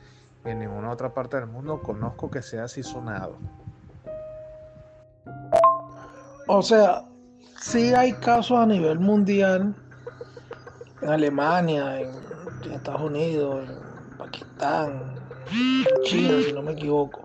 ni 0.44 0.50
en 0.50 0.58
ninguna 0.58 0.90
otra 0.90 1.14
parte 1.14 1.38
del 1.38 1.46
mundo 1.46 1.80
conozco 1.80 2.30
que 2.30 2.42
sea 2.42 2.64
así 2.64 2.82
sonado. 2.82 3.36
O 6.48 6.62
sea, 6.62 7.04
sí 7.60 7.92
hay 7.94 8.12
casos 8.12 8.58
a 8.58 8.66
nivel 8.66 8.98
mundial, 8.98 9.74
en 11.02 11.08
Alemania, 11.08 12.00
en, 12.00 12.10
Estados 12.72 13.02
Unidos, 13.02 13.68
en 13.68 14.18
Pakistán, 14.18 15.14
en 15.52 16.02
China, 16.02 16.34
si 16.44 16.52
no 16.52 16.62
me 16.62 16.72
equivoco. 16.72 17.22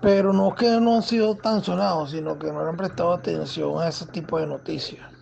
Pero 0.00 0.32
no 0.32 0.48
es 0.48 0.54
que 0.54 0.80
no 0.80 0.96
han 0.96 1.02
sido 1.02 1.34
tan 1.34 1.62
sonados, 1.62 2.10
sino 2.12 2.38
que 2.38 2.52
no 2.52 2.60
han 2.60 2.76
prestado 2.76 3.12
atención 3.12 3.80
a 3.80 3.88
ese 3.88 4.06
tipo 4.06 4.38
de 4.38 4.46
noticias. 4.46 5.17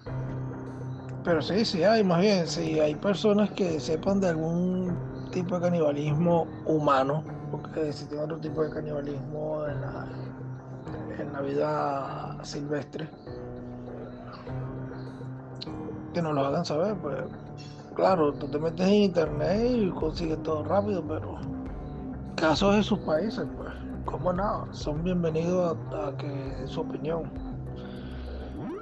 Pero 1.27 1.43
sí, 1.43 1.65
sí 1.65 1.83
hay, 1.83 2.05
más 2.05 2.21
bien, 2.21 2.47
si 2.47 2.79
hay 2.79 2.95
personas 2.95 3.51
que 3.51 3.81
sepan 3.81 4.21
de 4.21 4.29
algún 4.29 4.97
tipo 5.33 5.57
de 5.57 5.63
canibalismo 5.63 6.47
humano, 6.67 7.25
porque 7.51 7.89
existe 7.89 8.17
otro 8.17 8.39
tipo 8.39 8.63
de 8.63 8.71
canibalismo 8.71 9.67
en 9.67 9.81
la, 9.81 10.07
en 11.19 11.33
la 11.33 11.41
vida 11.41 12.39
silvestre, 12.45 13.09
que 16.15 16.23
nos 16.23 16.33
lo 16.33 16.47
hagan 16.47 16.65
saber, 16.65 16.95
pues 16.95 17.17
claro, 17.97 18.33
tú 18.35 18.47
te 18.47 18.61
metes 18.61 18.87
en 18.87 18.95
internet 18.95 19.67
y 19.69 19.91
consigues 19.91 20.41
todo 20.45 20.63
rápido, 20.63 21.03
pero 21.09 21.41
casos 22.37 22.77
de 22.77 22.85
sus 22.85 23.01
países, 23.01 23.45
pues, 23.57 23.71
como 24.05 24.33
no, 24.33 24.73
son 24.73 25.03
bienvenidos 25.03 25.77
a, 25.93 26.07
a 26.07 26.17
que 26.17 26.69
su 26.69 26.83
opinión. 26.83 27.56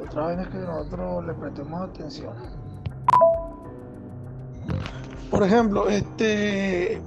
Otra 0.07 0.27
vez 0.27 0.41
es 0.41 0.49
que 0.49 0.59
nosotros 0.59 1.27
le 1.27 1.35
prestemos 1.35 1.83
atención. 1.83 2.33
Por 5.31 5.43
ejemplo, 5.43 5.89
este 5.89 7.01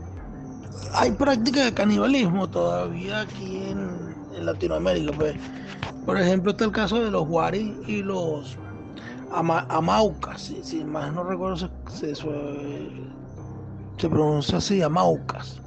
hay 0.94 1.12
prácticas 1.12 1.66
de 1.66 1.74
canibalismo 1.74 2.50
todavía 2.50 3.22
aquí 3.22 3.64
en, 3.70 4.46
Latinoamérica. 4.46 5.12
Pues. 5.14 5.36
Por 6.06 6.20
ejemplo, 6.20 6.52
está 6.52 6.66
el 6.66 6.72
caso 6.72 7.04
de 7.04 7.10
los 7.10 7.28
Huaris 7.28 7.74
y 7.88 8.04
los 8.04 8.56
ama, 9.32 9.66
Amaucas. 9.70 10.42
Si, 10.42 10.64
si, 10.64 10.84
más 10.84 11.12
no 11.14 11.24
recuerdo, 11.24 11.58
se, 11.58 11.70
se, 11.90 12.16
se 13.98 14.10
pronuncia 14.10 14.60
así, 14.60 14.82
Amaucas. 14.82 15.60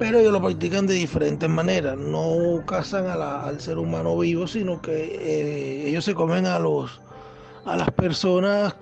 Pero 0.00 0.18
ellos 0.18 0.32
lo 0.32 0.40
practican 0.40 0.86
de 0.86 0.94
diferentes 0.94 1.46
maneras. 1.46 1.98
No 1.98 2.64
cazan 2.66 3.06
al 3.06 3.60
ser 3.60 3.76
humano 3.76 4.18
vivo, 4.18 4.46
sino 4.46 4.80
que 4.80 4.92
eh, 4.94 5.88
ellos 5.88 6.06
se 6.06 6.14
comen 6.14 6.46
a 6.46 6.58
las 6.58 7.90
personas 7.90 8.74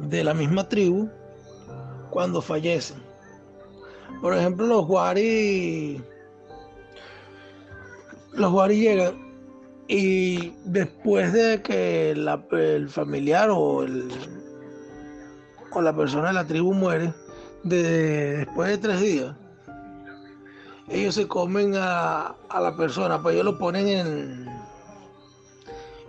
de 0.00 0.24
la 0.24 0.34
misma 0.34 0.68
tribu 0.68 1.08
cuando 2.10 2.42
fallecen. 2.42 3.00
Por 4.20 4.34
ejemplo, 4.34 4.66
los 4.66 4.88
Wari 4.88 6.02
los 8.32 8.52
Wari 8.52 8.80
llegan 8.80 9.14
y 9.86 10.54
después 10.64 11.32
de 11.32 11.62
que 11.62 12.10
el 12.10 12.88
familiar 12.88 13.48
o 13.50 13.86
la 15.80 15.96
persona 15.96 16.28
de 16.28 16.34
la 16.34 16.44
tribu 16.44 16.74
muere, 16.74 17.14
de, 17.62 18.38
después 18.38 18.70
de 18.70 18.78
tres 18.78 19.00
días, 19.00 19.36
ellos 20.90 21.14
se 21.14 21.28
comen 21.28 21.74
a, 21.76 22.34
a, 22.48 22.60
la 22.60 22.76
persona, 22.76 23.20
pues 23.22 23.34
ellos 23.34 23.44
lo 23.44 23.58
ponen 23.58 23.88
en 23.88 24.48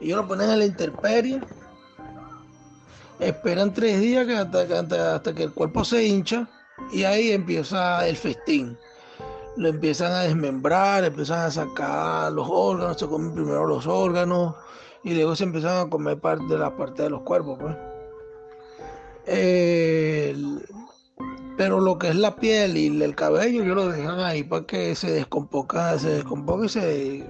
ellos 0.01 0.17
lo 0.17 0.27
ponen 0.27 0.49
en 0.49 0.59
la 0.59 0.65
intemperie, 0.65 1.41
esperan 3.19 3.73
tres 3.73 3.99
días 3.99 4.25
que 4.25 4.37
hasta, 4.37 4.61
hasta, 4.61 5.15
hasta 5.15 5.35
que 5.35 5.43
el 5.43 5.53
cuerpo 5.53 5.83
se 5.83 6.05
hincha 6.05 6.47
y 6.93 7.03
ahí 7.03 7.31
empieza 7.31 8.07
el 8.07 8.15
festín 8.15 8.77
lo 9.59 9.67
empiezan 9.67 10.13
a 10.13 10.21
desmembrar, 10.21 11.03
empiezan 11.03 11.39
a 11.39 11.51
sacar 11.51 12.31
los 12.31 12.47
órganos, 12.49 12.97
se 12.97 13.07
comen 13.07 13.33
primero 13.33 13.67
los 13.67 13.85
órganos 13.87 14.55
y 15.03 15.13
luego 15.13 15.35
se 15.35 15.43
empiezan 15.43 15.85
a 15.85 15.89
comer 15.89 16.17
parte 16.17 16.45
de 16.45 16.57
la 16.57 16.75
parte 16.75 17.03
de 17.03 17.09
los 17.09 17.21
cuerpos. 17.23 17.59
Pues. 17.59 17.75
Pero 21.59 21.81
lo 21.81 21.99
que 21.99 22.07
es 22.07 22.15
la 22.15 22.37
piel 22.37 22.77
y 22.77 23.03
el 23.03 23.15
cabello, 23.15 23.61
ellos 23.61 23.75
lo 23.75 23.89
dejan 23.89 24.21
ahí 24.21 24.43
para 24.43 24.65
que 24.65 24.95
se 24.95 25.11
descomponga, 25.11 25.99
se 25.99 26.09
descomponga 26.11 26.67
y 26.67 26.69
se, 26.69 27.29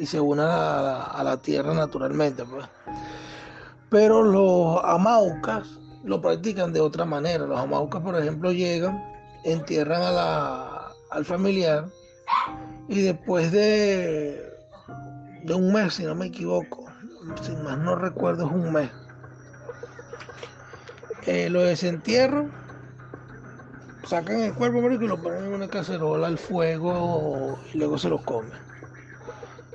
y 0.00 0.06
se 0.06 0.18
una 0.18 0.78
a 0.78 0.82
la, 0.82 1.02
a 1.02 1.22
la 1.22 1.36
tierra 1.36 1.74
naturalmente. 1.74 2.46
Pues. 2.46 2.64
Pero 3.90 4.22
los 4.22 4.82
amaucas 4.82 5.68
lo 6.02 6.18
practican 6.18 6.72
de 6.72 6.80
otra 6.80 7.04
manera. 7.04 7.44
Los 7.44 7.60
amaucas, 7.60 8.00
por 8.00 8.18
ejemplo, 8.18 8.52
llegan, 8.52 9.04
entierran 9.44 10.00
a 10.00 10.12
la 10.12 10.92
al 11.10 11.26
familiar 11.26 11.90
y 12.88 13.02
después 13.02 13.52
de, 13.52 14.50
de 15.44 15.54
un 15.54 15.74
mes, 15.74 15.92
si 15.92 16.04
no 16.04 16.14
me 16.14 16.28
equivoco, 16.28 16.86
si 17.42 17.54
más 17.56 17.76
no 17.76 17.96
recuerdo 17.96 18.46
es 18.46 18.50
un 18.50 18.72
mes, 18.72 18.90
eh, 21.26 21.50
lo 21.50 21.60
desentierran, 21.60 22.50
sacan 24.08 24.40
el 24.40 24.54
cuerpo 24.54 24.78
y 24.90 25.06
lo 25.06 25.20
ponen 25.20 25.44
en 25.44 25.54
una 25.54 25.68
cacerola 25.68 26.28
al 26.28 26.38
fuego 26.38 27.58
y 27.72 27.78
luego 27.78 27.98
se 27.98 28.08
lo 28.08 28.18
comen. 28.24 28.52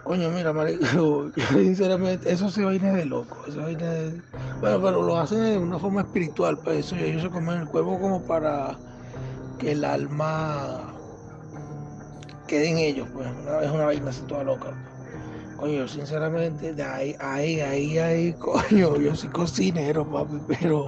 Coño, 0.03 0.29
mira, 0.31 0.51
marico, 0.51 1.31
sinceramente, 1.51 2.31
eso 2.31 2.49
se 2.49 2.65
vaina 2.65 2.93
de 2.93 3.05
loco. 3.05 3.37
Eso 3.47 3.61
vaina 3.61 3.89
de... 3.89 4.21
Bueno, 4.59 4.81
pero 4.81 5.03
lo 5.03 5.19
hacen 5.19 5.43
de 5.43 5.57
una 5.57 5.77
forma 5.77 6.01
espiritual, 6.01 6.57
para 6.57 6.71
pues, 6.71 6.87
eso 6.87 6.95
ellos 6.95 7.21
se 7.21 7.29
comen 7.29 7.61
el 7.61 7.67
cuerpo 7.67 7.99
como 7.99 8.25
para 8.25 8.77
que 9.59 9.73
el 9.73 9.85
alma 9.85 10.93
queden 12.47 12.77
ellos, 12.77 13.07
pues 13.13 13.27
es 13.27 13.71
una 13.71 13.85
vaina 13.85 14.09
así 14.09 14.21
toda 14.23 14.43
loca. 14.43 14.73
Coño, 15.57 15.87
sinceramente, 15.87 16.73
de 16.73 16.83
ahí, 16.83 17.15
ahí, 17.19 17.61
ahí, 17.61 17.97
ahí, 17.99 18.33
coño, 18.39 18.97
yo 18.97 19.15
soy 19.15 19.29
cocinero, 19.29 20.09
papi, 20.09 20.41
pero 20.47 20.87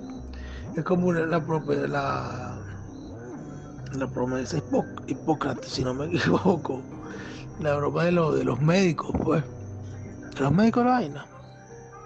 Es 0.75 0.83
como 0.83 1.11
la, 1.11 1.25
la, 1.25 1.39
la, 1.87 2.57
la 3.93 4.07
promesa 4.07 4.57
Hipócrates, 5.07 5.71
si 5.71 5.83
no 5.83 5.93
me 5.93 6.05
equivoco. 6.15 6.81
La 7.59 7.75
broma 7.75 8.05
de, 8.05 8.11
lo, 8.11 8.31
de 8.31 8.43
los 8.43 8.59
médicos, 8.61 9.11
pues. 9.23 9.43
¿De 10.35 10.39
los 10.41 10.51
médicos 10.51 10.85
la 10.85 10.91
vaina? 10.91 11.25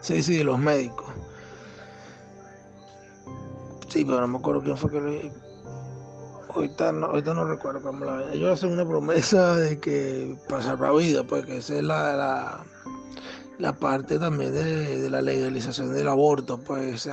Sí, 0.01 0.21
sí, 0.21 0.37
de 0.37 0.43
los 0.43 0.59
médicos. 0.59 1.13
Sí, 3.89 4.03
pero 4.03 4.21
no 4.21 4.27
me 4.27 4.37
acuerdo 4.39 4.61
quién 4.61 4.77
fue 4.77 4.91
que 4.91 4.99
lo 4.99 5.45
ahorita 6.55 6.91
no, 6.91 7.07
ahorita 7.07 7.33
no 7.33 7.45
recuerdo 7.45 7.81
cómo 7.81 8.05
la 8.05 8.31
ellos 8.33 8.53
hacen 8.53 8.71
una 8.71 8.85
promesa 8.85 9.55
de 9.57 9.77
que 9.79 10.37
para 10.47 10.63
salvar 10.63 10.95
vida 10.95 11.23
pues 11.23 11.45
que 11.45 11.57
esa 11.57 11.75
es 11.75 11.83
la, 11.83 12.15
la, 12.15 12.65
la 13.57 13.73
parte 13.73 14.19
también 14.19 14.53
de, 14.53 15.09
la 15.09 15.21
legalización 15.21 15.93
del 15.93 16.07
aborto, 16.07 16.57
pues 16.57 17.09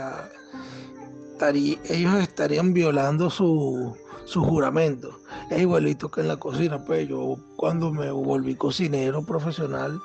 ellos 1.50 2.14
estarían 2.20 2.72
violando 2.72 3.30
su, 3.30 3.96
su 4.24 4.42
juramento. 4.42 5.18
Es 5.50 5.60
igualito 5.60 6.10
que 6.10 6.20
en 6.20 6.28
la 6.28 6.36
cocina, 6.36 6.84
pues 6.84 7.08
yo 7.08 7.36
cuando 7.56 7.92
me 7.92 8.10
volví 8.10 8.54
cocinero 8.54 9.22
profesional, 9.22 10.00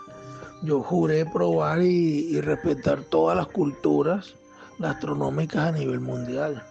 yo 0.63 0.81
juré 0.81 1.25
probar 1.25 1.81
y, 1.81 2.41
respetar 2.41 3.01
todas 3.03 3.37
las 3.37 3.47
culturas 3.47 4.35
gastronómicas 4.79 5.67
a 5.67 5.71
nivel 5.71 5.99
mundial. 5.99 6.63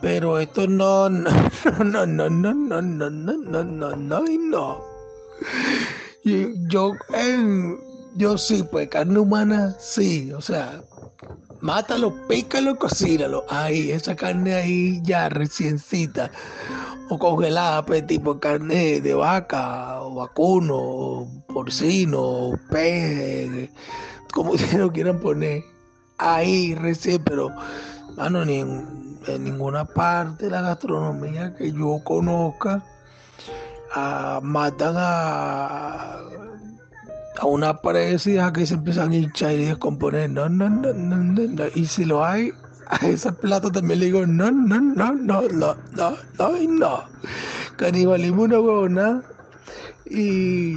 Pero 0.00 0.38
esto 0.38 0.66
no, 0.66 1.08
no, 1.08 1.30
no, 1.84 2.06
no, 2.06 2.30
no, 2.30 2.54
no, 2.54 2.82
no, 2.82 2.82
no, 2.82 3.10
no, 3.10 3.64
no, 3.64 3.96
no, 3.96 4.20
no. 4.20 4.84
Yo, 6.24 6.92
yo 8.16 8.38
sí, 8.38 8.64
pues 8.70 8.88
carne 8.88 9.18
humana, 9.18 9.74
sí, 9.78 10.32
o 10.32 10.40
sea, 10.40 10.82
mátalo, 11.60 12.12
pícalo, 12.28 12.76
cocínalo. 12.76 13.44
Ahí, 13.48 13.90
esa 13.90 14.14
carne 14.14 14.54
ahí 14.54 15.00
ya 15.02 15.28
reciencita 15.28 16.30
o 17.08 17.18
congelada, 17.18 17.84
pues 17.84 18.06
tipo 18.06 18.38
carne 18.38 19.00
de 19.00 19.14
vaca, 19.14 20.00
o 20.02 20.14
vacuno, 20.14 21.26
porcino, 21.52 22.52
pez, 22.70 23.70
como 24.32 24.56
se 24.58 24.78
lo 24.78 24.92
quieran 24.92 25.18
poner. 25.20 25.64
Ahí 26.18 26.74
recién, 26.74 27.22
pero, 27.24 27.50
mano, 28.16 28.44
ni 28.44 28.60
en, 28.60 29.08
ninguna 29.40 29.84
parte 29.84 30.46
de 30.46 30.50
la 30.50 30.62
gastronomía 30.62 31.54
que 31.54 31.70
yo 31.70 32.00
conozca 32.02 32.82
ah, 33.94 34.40
matan 34.42 34.94
a, 34.96 36.18
a 37.38 37.46
una 37.46 37.80
presa 37.80 38.52
que 38.52 38.66
se 38.66 38.74
empiezan 38.74 39.12
a 39.12 39.16
hinchar 39.16 39.52
y 39.52 39.66
descomponer. 39.66 40.30
No, 40.30 40.48
no, 40.48 40.68
no, 40.68 40.92
no, 40.92 41.16
no, 41.16 41.64
Y 41.74 41.86
si 41.86 42.04
lo 42.04 42.24
hay, 42.24 42.52
a 42.86 43.06
ese 43.06 43.32
plato 43.32 43.70
también 43.70 44.00
le 44.00 44.06
digo, 44.06 44.26
no, 44.26 44.50
no, 44.50 44.80
no, 44.80 45.12
no, 45.12 45.42
no, 45.42 45.76
no, 45.92 46.16
no, 46.38 46.58
no. 46.68 47.04
Canibalismo 47.76 48.42
una 48.42 48.58
huevona 48.58 49.22
y 50.06 50.76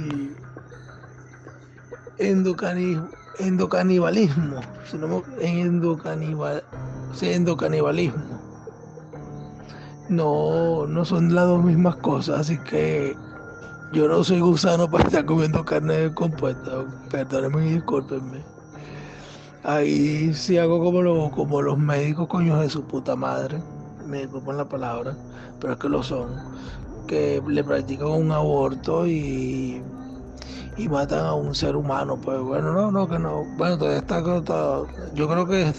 endocanibalismo, 2.18 3.08
endocanibalismo, 3.38 4.60
endocanibal, 5.40 6.62
endocanibalismo. 7.20 8.40
No, 10.08 10.86
no 10.86 11.04
son 11.04 11.34
las 11.34 11.46
dos 11.46 11.64
mismas 11.64 11.96
cosas, 11.96 12.40
así 12.40 12.58
que 12.58 13.16
yo 13.92 14.08
no 14.08 14.24
soy 14.24 14.40
gusano 14.40 14.90
para 14.90 15.04
estar 15.04 15.24
comiendo 15.24 15.64
carne 15.64 16.12
compuesta. 16.14 16.84
Perdónenme 17.10 17.66
y 17.66 17.74
discúlpenme. 17.74 18.42
Ahí 19.64 20.32
sí 20.34 20.58
hago 20.58 20.82
como, 20.82 21.02
lo, 21.02 21.30
como 21.30 21.62
los 21.62 21.78
médicos, 21.78 22.28
coños 22.28 22.60
de 22.60 22.70
su 22.70 22.84
puta 22.86 23.14
madre. 23.16 23.62
Me 24.06 24.20
disculpan 24.20 24.56
la 24.56 24.68
palabra, 24.68 25.16
pero 25.60 25.74
es 25.74 25.78
que 25.78 25.88
lo 25.88 26.02
son. 26.02 26.42
Que 27.06 27.42
le 27.46 27.62
practican 27.62 28.08
un 28.08 28.32
aborto 28.32 29.06
y, 29.06 29.82
y 30.76 30.88
matan 30.88 31.26
a 31.26 31.34
un 31.34 31.54
ser 31.54 31.76
humano. 31.76 32.16
Pues 32.20 32.40
bueno, 32.40 32.72
no, 32.72 32.90
no, 32.90 33.08
que 33.08 33.18
no. 33.18 33.44
Bueno, 33.56 33.78
todavía 33.78 33.98
está. 33.98 34.22
Yo 35.14 35.28
creo 35.28 35.46
que 35.46 35.72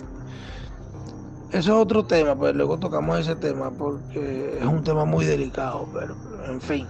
eso 1.54 1.72
es 1.72 1.82
otro 1.82 2.06
tema, 2.06 2.36
pues 2.36 2.56
luego 2.56 2.80
tocamos 2.80 3.20
ese 3.20 3.36
tema 3.36 3.70
porque 3.72 4.58
es 4.60 4.66
un 4.66 4.84
tema 4.84 5.06
muy 5.06 5.26
delicado, 5.26 5.88
pero 5.94 6.16
en 6.48 6.60
fin. 6.62 6.88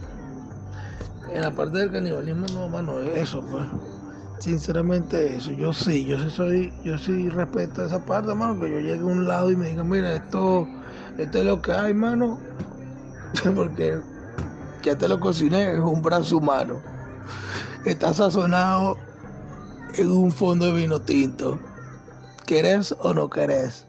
En 1.33 1.41
la 1.41 1.49
parte 1.49 1.79
del 1.79 1.91
canibalismo, 1.91 2.45
no, 2.53 2.69
mano, 2.69 2.99
eso, 2.99 3.41
pues 3.49 3.65
sinceramente 4.39 5.35
eso. 5.35 5.51
Yo 5.51 5.73
sí, 5.73 6.05
yo 6.05 6.19
sí 6.19 6.29
soy, 6.29 6.73
yo 6.83 6.95
sí 6.99 7.27
respeto 7.29 7.83
esa 7.83 8.05
parte, 8.05 8.29
hermano, 8.29 8.59
que 8.61 8.69
yo 8.69 8.79
llegue 8.79 8.99
a 8.99 9.05
un 9.05 9.27
lado 9.27 9.49
y 9.49 9.55
me 9.55 9.69
diga, 9.69 9.83
mira, 9.83 10.13
esto, 10.13 10.67
esto 11.17 11.39
es 11.39 11.45
lo 11.45 11.59
que 11.59 11.71
hay, 11.71 11.93
mano, 11.95 12.37
porque 13.55 13.99
ya 14.83 14.95
te 14.95 15.07
lo 15.07 15.19
cociné, 15.19 15.73
es 15.73 15.79
un 15.79 16.03
brazo 16.03 16.37
humano. 16.37 16.79
Está 17.83 18.13
sazonado 18.13 18.97
en 19.95 20.11
un 20.11 20.31
fondo 20.31 20.67
de 20.67 20.73
vino 20.73 21.01
tinto. 21.01 21.59
¿Querés 22.45 22.93
o 22.99 23.11
no 23.11 23.27
querés? 23.27 23.87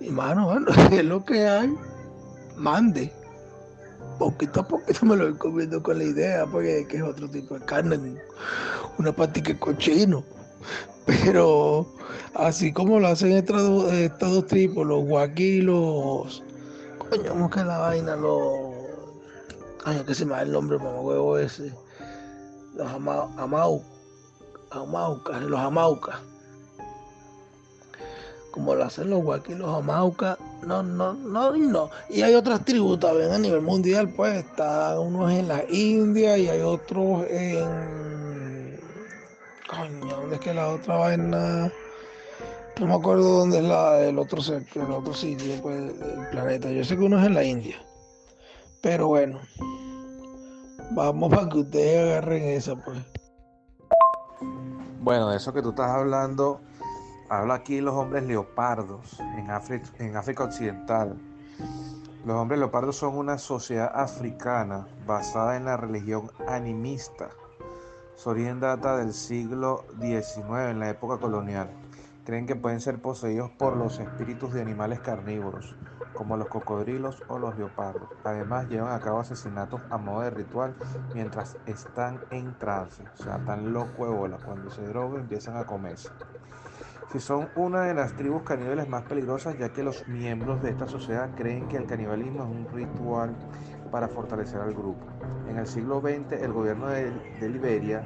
Y 0.00 0.10
mano, 0.10 0.46
bueno, 0.50 0.66
es 0.90 1.04
lo 1.04 1.24
que 1.24 1.46
hay. 1.46 1.72
Mande. 2.56 3.19
Poquito 4.20 4.60
a 4.60 4.68
poquito 4.68 5.06
me 5.06 5.16
lo 5.16 5.30
voy 5.30 5.38
comiendo 5.38 5.82
con 5.82 5.96
la 5.96 6.04
idea, 6.04 6.44
porque 6.44 6.86
es 6.90 7.02
otro 7.02 7.26
tipo 7.30 7.58
de 7.58 7.64
carne 7.64 7.98
una 8.98 9.12
patica 9.12 9.58
cochino. 9.58 10.22
Pero 11.06 11.86
así 12.34 12.70
como 12.70 13.00
lo 13.00 13.08
hacen 13.08 13.32
estos, 13.32 13.62
dos 14.20 14.46
tipos, 14.46 14.86
los 14.86 15.06
guaquilos, 15.06 16.42
coño, 16.98 17.30
¿cómo 17.30 17.48
que 17.48 17.64
la 17.64 17.78
vaina? 17.78 18.14
Los. 18.14 18.74
Ay, 19.86 20.02
que 20.06 20.14
se 20.14 20.26
me 20.26 20.32
da 20.32 20.42
el 20.42 20.52
nombre, 20.52 20.76
mamá 20.76 21.00
huevo 21.00 21.38
ese. 21.38 21.72
Los 22.74 22.92
amau, 22.92 23.82
amaucas, 24.70 25.42
los 25.44 25.60
amaucas. 25.60 26.20
Como 28.50 28.74
lo 28.74 28.84
hacen 28.84 29.10
los 29.10 29.22
guaquilos, 29.22 29.68
amaucas. 29.68 30.38
No, 30.66 30.82
no, 30.82 31.14
no, 31.14 31.56
no. 31.56 31.90
Y 32.08 32.22
hay 32.22 32.34
otras 32.34 32.64
tribus 32.64 33.00
también 33.00 33.30
a 33.30 33.38
nivel 33.38 33.62
mundial, 33.62 34.08
pues 34.08 34.38
está 34.38 34.98
unos 34.98 35.32
en 35.32 35.48
la 35.48 35.64
India 35.70 36.36
y 36.36 36.48
hay 36.48 36.60
otros 36.60 37.26
en 37.28 38.60
Coño, 39.70 40.16
¿dónde 40.16 40.34
es 40.34 40.40
que 40.40 40.52
la 40.52 40.68
otra 40.68 40.96
vaina? 40.96 41.72
No 42.80 42.86
me 42.86 42.94
acuerdo 42.94 43.38
dónde 43.38 43.58
es 43.58 43.64
la, 43.64 44.00
el, 44.00 44.18
otro, 44.18 44.40
el 44.42 44.90
otro 44.90 45.14
sitio 45.14 45.62
pues, 45.62 45.96
del 45.96 46.28
planeta. 46.30 46.70
Yo 46.72 46.82
sé 46.82 46.96
que 46.96 47.04
uno 47.04 47.20
es 47.20 47.26
en 47.26 47.34
la 47.34 47.44
India. 47.44 47.76
Pero 48.82 49.06
bueno, 49.08 49.38
vamos 50.90 51.30
para 51.30 51.48
que 51.48 51.58
ustedes 51.58 52.02
agarren 52.02 52.42
esa, 52.44 52.74
pues. 52.74 52.98
Bueno, 54.98 55.30
de 55.30 55.36
eso 55.36 55.52
que 55.52 55.62
tú 55.62 55.70
estás 55.70 55.90
hablando, 55.90 56.60
habla 57.30 57.54
aquí 57.54 57.80
los 57.80 57.94
hombres 57.94 58.24
leopardos 58.24 59.18
en 59.20 59.50
África, 59.50 59.88
en 59.98 60.16
África 60.16 60.44
Occidental. 60.44 61.16
Los 62.26 62.36
hombres 62.36 62.60
leopardos 62.60 62.96
son 62.96 63.16
una 63.16 63.38
sociedad 63.38 63.90
africana 63.94 64.86
basada 65.06 65.56
en 65.56 65.64
la 65.64 65.78
religión 65.78 66.30
animista 66.46 67.30
su 68.20 68.28
origen 68.28 68.60
data 68.60 68.98
del 68.98 69.14
siglo 69.14 69.86
XIX, 69.98 70.68
en 70.68 70.78
la 70.78 70.90
época 70.90 71.16
colonial. 71.16 71.70
Creen 72.26 72.46
que 72.46 72.54
pueden 72.54 72.82
ser 72.82 73.00
poseídos 73.00 73.50
por 73.52 73.78
los 73.78 73.98
espíritus 73.98 74.52
de 74.52 74.60
animales 74.60 75.00
carnívoros, 75.00 75.74
como 76.12 76.36
los 76.36 76.48
cocodrilos 76.48 77.22
o 77.28 77.38
los 77.38 77.56
leopardos. 77.56 78.10
Además, 78.22 78.68
llevan 78.68 78.92
a 78.92 79.00
cabo 79.00 79.20
asesinatos 79.20 79.80
a 79.88 79.96
modo 79.96 80.20
de 80.20 80.28
ritual 80.28 80.74
mientras 81.14 81.56
están 81.64 82.20
en 82.30 82.58
trance. 82.58 83.02
O 83.18 83.22
sea, 83.22 83.38
tan 83.46 83.72
loco 83.72 84.04
de 84.04 84.14
bola. 84.14 84.36
Cuando 84.44 84.70
se 84.70 84.82
drogan, 84.82 85.22
empiezan 85.22 85.56
a 85.56 85.64
comerse. 85.64 86.10
Si 87.10 87.18
son 87.18 87.48
una 87.56 87.82
de 87.82 87.94
las 87.94 88.14
tribus 88.14 88.44
caníbales 88.44 88.88
más 88.88 89.02
peligrosas, 89.02 89.58
ya 89.58 89.72
que 89.72 89.82
los 89.82 90.06
miembros 90.06 90.62
de 90.62 90.70
esta 90.70 90.86
sociedad 90.86 91.28
creen 91.34 91.66
que 91.66 91.76
el 91.76 91.84
canibalismo 91.84 92.44
es 92.44 92.48
un 92.48 92.68
ritual 92.72 93.34
para 93.90 94.06
fortalecer 94.06 94.60
al 94.60 94.72
grupo. 94.72 95.04
En 95.48 95.58
el 95.58 95.66
siglo 95.66 96.00
XX 96.00 96.40
el 96.40 96.52
gobierno 96.52 96.86
de, 96.86 97.10
Liberia 97.40 98.04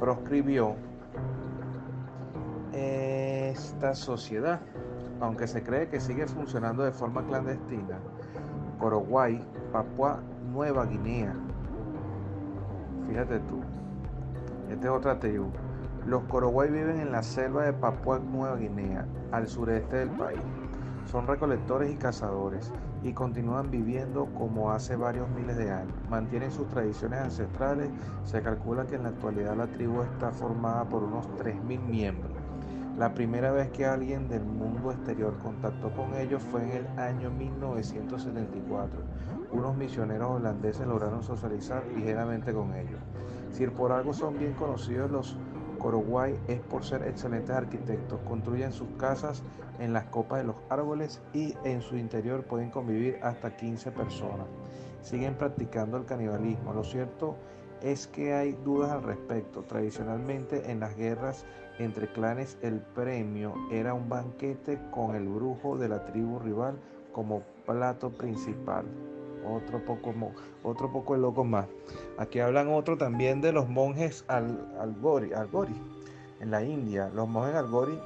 proscribió 0.00 0.74
esta 2.72 3.94
sociedad, 3.94 4.58
aunque 5.20 5.46
se 5.46 5.62
cree 5.62 5.90
que 5.90 6.00
sigue 6.00 6.26
funcionando 6.26 6.82
de 6.82 6.92
forma 6.92 7.26
clandestina. 7.26 7.98
Paraguay, 8.80 9.46
Papua 9.70 10.20
Nueva 10.50 10.86
Guinea. 10.86 11.34
Fíjate 13.06 13.38
tú, 13.40 13.60
esta 14.70 14.86
es 14.86 14.90
otra 14.90 15.18
tribu. 15.18 15.50
Los 16.06 16.24
Coroguay 16.24 16.70
viven 16.70 17.00
en 17.00 17.12
la 17.12 17.22
selva 17.22 17.64
de 17.64 17.72
Papua 17.72 18.18
Nueva 18.18 18.56
Guinea, 18.56 19.06
al 19.32 19.48
sureste 19.48 19.96
del 19.96 20.10
país. 20.10 20.40
Son 21.06 21.26
recolectores 21.26 21.90
y 21.90 21.96
cazadores 21.96 22.70
y 23.02 23.14
continúan 23.14 23.70
viviendo 23.70 24.26
como 24.34 24.70
hace 24.70 24.96
varios 24.96 25.30
miles 25.30 25.56
de 25.56 25.70
años. 25.70 25.94
Mantienen 26.10 26.50
sus 26.50 26.68
tradiciones 26.68 27.20
ancestrales. 27.20 27.88
Se 28.24 28.42
calcula 28.42 28.84
que 28.86 28.96
en 28.96 29.04
la 29.04 29.10
actualidad 29.10 29.56
la 29.56 29.66
tribu 29.66 30.02
está 30.02 30.30
formada 30.30 30.84
por 30.84 31.04
unos 31.04 31.26
3.000 31.38 31.80
miembros. 31.80 32.32
La 32.98 33.14
primera 33.14 33.50
vez 33.50 33.70
que 33.70 33.86
alguien 33.86 34.28
del 34.28 34.44
mundo 34.44 34.92
exterior 34.92 35.38
contactó 35.38 35.90
con 35.90 36.14
ellos 36.14 36.42
fue 36.42 36.64
en 36.64 36.84
el 36.84 36.98
año 36.98 37.30
1974. 37.30 39.00
Unos 39.52 39.74
misioneros 39.76 40.32
holandeses 40.32 40.86
lograron 40.86 41.22
socializar 41.22 41.82
ligeramente 41.96 42.52
con 42.52 42.74
ellos. 42.74 43.00
Si 43.50 43.66
por 43.68 43.90
algo 43.92 44.12
son 44.12 44.38
bien 44.38 44.52
conocidos 44.52 45.10
los 45.10 45.38
Coroguay 45.84 46.34
es 46.48 46.60
por 46.60 46.82
ser 46.82 47.02
excelentes 47.06 47.54
arquitectos. 47.54 48.18
Construyen 48.20 48.72
sus 48.72 48.88
casas 48.96 49.42
en 49.78 49.92
las 49.92 50.04
copas 50.04 50.38
de 50.38 50.44
los 50.44 50.56
árboles 50.70 51.20
y 51.34 51.54
en 51.62 51.82
su 51.82 51.98
interior 51.98 52.44
pueden 52.44 52.70
convivir 52.70 53.18
hasta 53.22 53.54
15 53.54 53.90
personas. 53.90 54.46
Siguen 55.02 55.34
practicando 55.34 55.98
el 55.98 56.06
canibalismo. 56.06 56.72
Lo 56.72 56.84
cierto 56.84 57.36
es 57.82 58.06
que 58.06 58.32
hay 58.32 58.52
dudas 58.64 58.92
al 58.92 59.02
respecto. 59.02 59.64
Tradicionalmente 59.64 60.70
en 60.70 60.80
las 60.80 60.96
guerras 60.96 61.44
entre 61.78 62.10
clanes 62.10 62.56
el 62.62 62.80
premio 62.80 63.52
era 63.70 63.92
un 63.92 64.08
banquete 64.08 64.80
con 64.90 65.14
el 65.14 65.28
brujo 65.28 65.76
de 65.76 65.90
la 65.90 66.06
tribu 66.06 66.38
rival 66.38 66.78
como 67.12 67.42
plato 67.66 68.08
principal. 68.08 68.86
Otro 69.46 69.84
poco, 69.84 70.14
otro 70.62 70.90
poco 70.90 71.16
loco 71.16 71.44
más. 71.44 71.66
Aquí 72.18 72.40
hablan 72.40 72.72
otro 72.72 72.96
también 72.96 73.40
de 73.40 73.52
los 73.52 73.68
monjes 73.68 74.24
al, 74.28 74.74
Algori, 74.78 75.74
en 76.40 76.50
la 76.50 76.62
India. 76.62 77.10
Los 77.14 77.28
monjes 77.28 77.54
Algori 77.54 77.98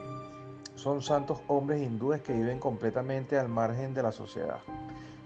son 0.74 1.02
santos 1.02 1.40
hombres 1.48 1.82
hindúes 1.82 2.22
que 2.22 2.32
viven 2.32 2.58
completamente 2.58 3.38
al 3.38 3.48
margen 3.48 3.94
de 3.94 4.02
la 4.02 4.12
sociedad. 4.12 4.60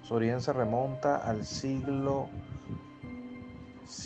Su 0.02 0.14
origen 0.14 0.40
se 0.40 0.52
remonta 0.52 1.16
al 1.16 1.44
siglo 1.44 2.28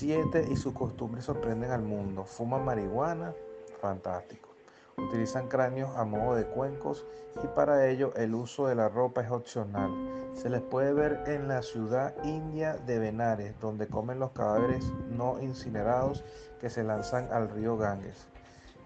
VII 0.00 0.52
y 0.52 0.56
sus 0.56 0.72
costumbres 0.74 1.24
sorprenden 1.24 1.70
al 1.70 1.82
mundo. 1.82 2.24
Fuman 2.24 2.64
marihuana, 2.64 3.32
fantástico. 3.80 4.48
Utilizan 4.96 5.48
cráneos 5.48 5.90
a 5.96 6.04
modo 6.04 6.34
de 6.34 6.46
cuencos 6.46 7.04
y 7.42 7.46
para 7.48 7.88
ello 7.88 8.12
el 8.16 8.34
uso 8.34 8.66
de 8.66 8.74
la 8.74 8.88
ropa 8.88 9.22
es 9.22 9.30
opcional. 9.30 10.15
Se 10.36 10.50
les 10.50 10.60
puede 10.60 10.92
ver 10.92 11.24
en 11.26 11.48
la 11.48 11.62
ciudad 11.62 12.14
india 12.22 12.74
de 12.74 12.98
Benares, 12.98 13.58
donde 13.58 13.88
comen 13.88 14.18
los 14.18 14.32
cadáveres 14.32 14.84
no 15.08 15.40
incinerados 15.40 16.24
que 16.60 16.68
se 16.68 16.84
lanzan 16.84 17.28
al 17.32 17.48
río 17.48 17.78
Ganges. 17.78 18.28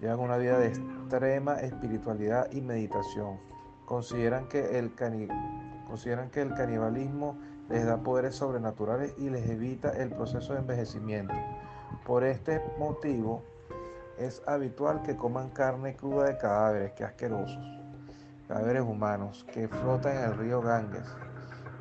Llevan 0.01 0.21
una 0.21 0.37
vida 0.37 0.59
de 0.61 0.69
extrema 0.69 1.61
espiritualidad 1.61 2.51
y 2.53 2.61
meditación. 2.61 3.41
Consideran 3.85 4.47
que 4.49 4.79
el, 4.79 4.93
consideran 5.89 6.31
que 6.31 6.41
el 6.41 6.55
canibalismo 6.55 7.37
les 7.69 7.85
da 7.85 7.97
poderes 7.99 8.37
sobrenaturales 8.37 9.13
y 9.19 9.29
les 9.29 9.51
evita 9.51 9.91
el 9.91 10.11
proceso 10.11 10.53
de 10.53 10.61
envejecimiento. 10.61 11.35
Por 12.07 12.23
este 12.23 12.63
motivo, 12.79 13.43
es 14.19 14.41
habitual 14.47 15.03
que 15.03 15.17
coman 15.17 15.51
carne 15.51 15.97
cruda 15.97 16.27
de 16.27 16.39
cadáveres, 16.39 16.93
que 16.93 17.03
asquerosos. 17.03 17.81
Cadáveres 18.47 18.83
humanos 18.83 19.45
que 19.53 19.67
flotan 19.67 20.17
en 20.17 20.25
el 20.25 20.39
río 20.39 20.61
Ganges. 20.61 21.09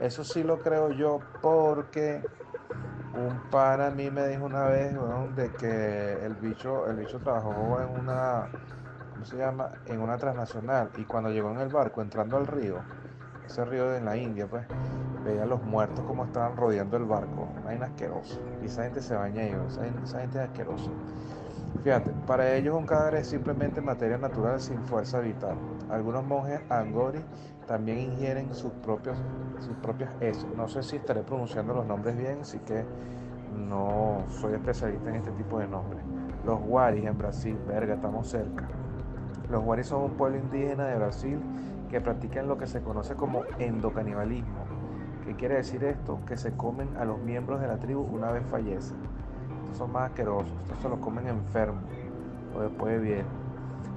Eso 0.02 0.24
sí 0.24 0.44
lo 0.44 0.60
creo 0.60 0.92
yo 0.92 1.20
porque 1.42 2.24
un 3.14 3.50
pan 3.50 3.82
a 3.82 3.90
mí 3.90 4.10
me 4.10 4.28
dijo 4.28 4.46
una 4.46 4.66
vez 4.66 4.96
de 5.36 5.52
que 5.52 6.26
el 6.26 6.36
bicho, 6.36 6.88
el 6.88 6.98
bicho 6.98 7.20
trabajó 7.20 7.82
en 7.82 8.00
una, 8.00 8.48
¿cómo 9.12 9.26
se 9.26 9.38
llama? 9.38 9.72
En 9.88 10.00
una 10.00 10.18
transnacional 10.18 10.90
y 10.98 11.04
cuando 11.04 11.30
llegó 11.30 11.52
en 11.52 11.60
el 11.60 11.70
barco 11.70 12.02
entrando 12.02 12.38
al 12.38 12.48
río, 12.48 12.78
ese 13.46 13.66
río 13.66 13.90
de 13.90 14.00
la 14.00 14.16
India, 14.16 14.48
pues, 14.48 14.66
veía 15.26 15.44
a 15.44 15.46
los 15.46 15.62
muertos 15.64 16.06
como 16.06 16.24
estaban 16.24 16.56
rodeando 16.56 16.98
el 16.98 17.06
barco. 17.06 17.50
Una 17.66 17.86
asquerosa. 17.86 18.40
Y 18.62 18.68
esa 18.68 18.84
gente 18.84 19.02
se 19.02 19.16
baña 19.16 19.42
ahí, 19.42 19.56
esa, 19.68 19.86
esa 19.86 20.22
gente 20.22 20.38
es 20.38 20.50
asquerosa. 20.50 20.90
Fíjate, 21.84 22.12
para 22.28 22.56
ellos 22.56 22.76
un 22.76 22.86
cadáver 22.86 23.16
es 23.16 23.28
simplemente 23.28 23.80
materia 23.80 24.18
natural 24.18 24.60
sin 24.60 24.80
fuerza 24.86 25.20
vital. 25.20 25.56
Algunos 25.90 26.26
monjes 26.26 26.60
angori 26.70 27.20
también 27.68 28.00
ingieren 28.00 28.54
sus 28.54 28.72
propios 28.74 29.18
sus 29.60 29.76
propias 29.78 30.10
heces. 30.22 30.48
No 30.56 30.68
sé 30.68 30.84
si 30.84 30.98
estaré 30.98 31.22
pronunciando 31.22 31.74
los 31.74 31.86
nombres 31.86 32.18
bien, 32.18 32.40
así 32.42 32.60
que 32.60 32.86
no 33.56 34.24
soy 34.30 34.54
especialista 34.54 35.10
en 35.10 35.18
este 35.18 35.32
tipo 35.32 35.60
de 35.60 35.68
nombres. 35.68 36.02
Los 36.46 36.60
Waris 36.66 37.06
en 37.06 37.18
Brasil, 37.18 37.58
verga, 37.68 37.96
estamos 37.96 38.28
cerca. 38.28 38.68
Los 39.50 39.64
Waris 39.64 39.88
son 39.88 40.04
un 40.04 40.12
pueblo 40.12 40.38
indígena 40.38 40.86
de 40.86 40.96
Brasil 40.98 41.40
que 41.90 42.02
practican 42.02 42.48
lo 42.48 42.58
que 42.58 42.68
se 42.68 42.82
conoce 42.82 43.16
como 43.16 43.44
endocanibalismo. 43.58 44.66
¿Qué 45.26 45.36
quiere 45.36 45.56
decir 45.56 45.84
esto? 45.84 46.20
Que 46.26 46.38
se 46.38 46.52
comen 46.54 46.96
a 46.98 47.06
los 47.06 47.20
miembros 47.20 47.62
de 47.62 47.68
la 47.68 47.78
tribu 47.78 48.02
una 48.02 48.32
vez 48.32 48.44
fallecen 48.50 48.98
son 49.76 49.92
más 49.92 50.10
asquerosos, 50.10 50.52
estos 50.64 50.82
se 50.82 50.90
los 50.90 51.00
comen 51.00 51.28
enfermos 51.28 51.84
o 52.56 52.62
después 52.62 53.02
de. 53.02 53.24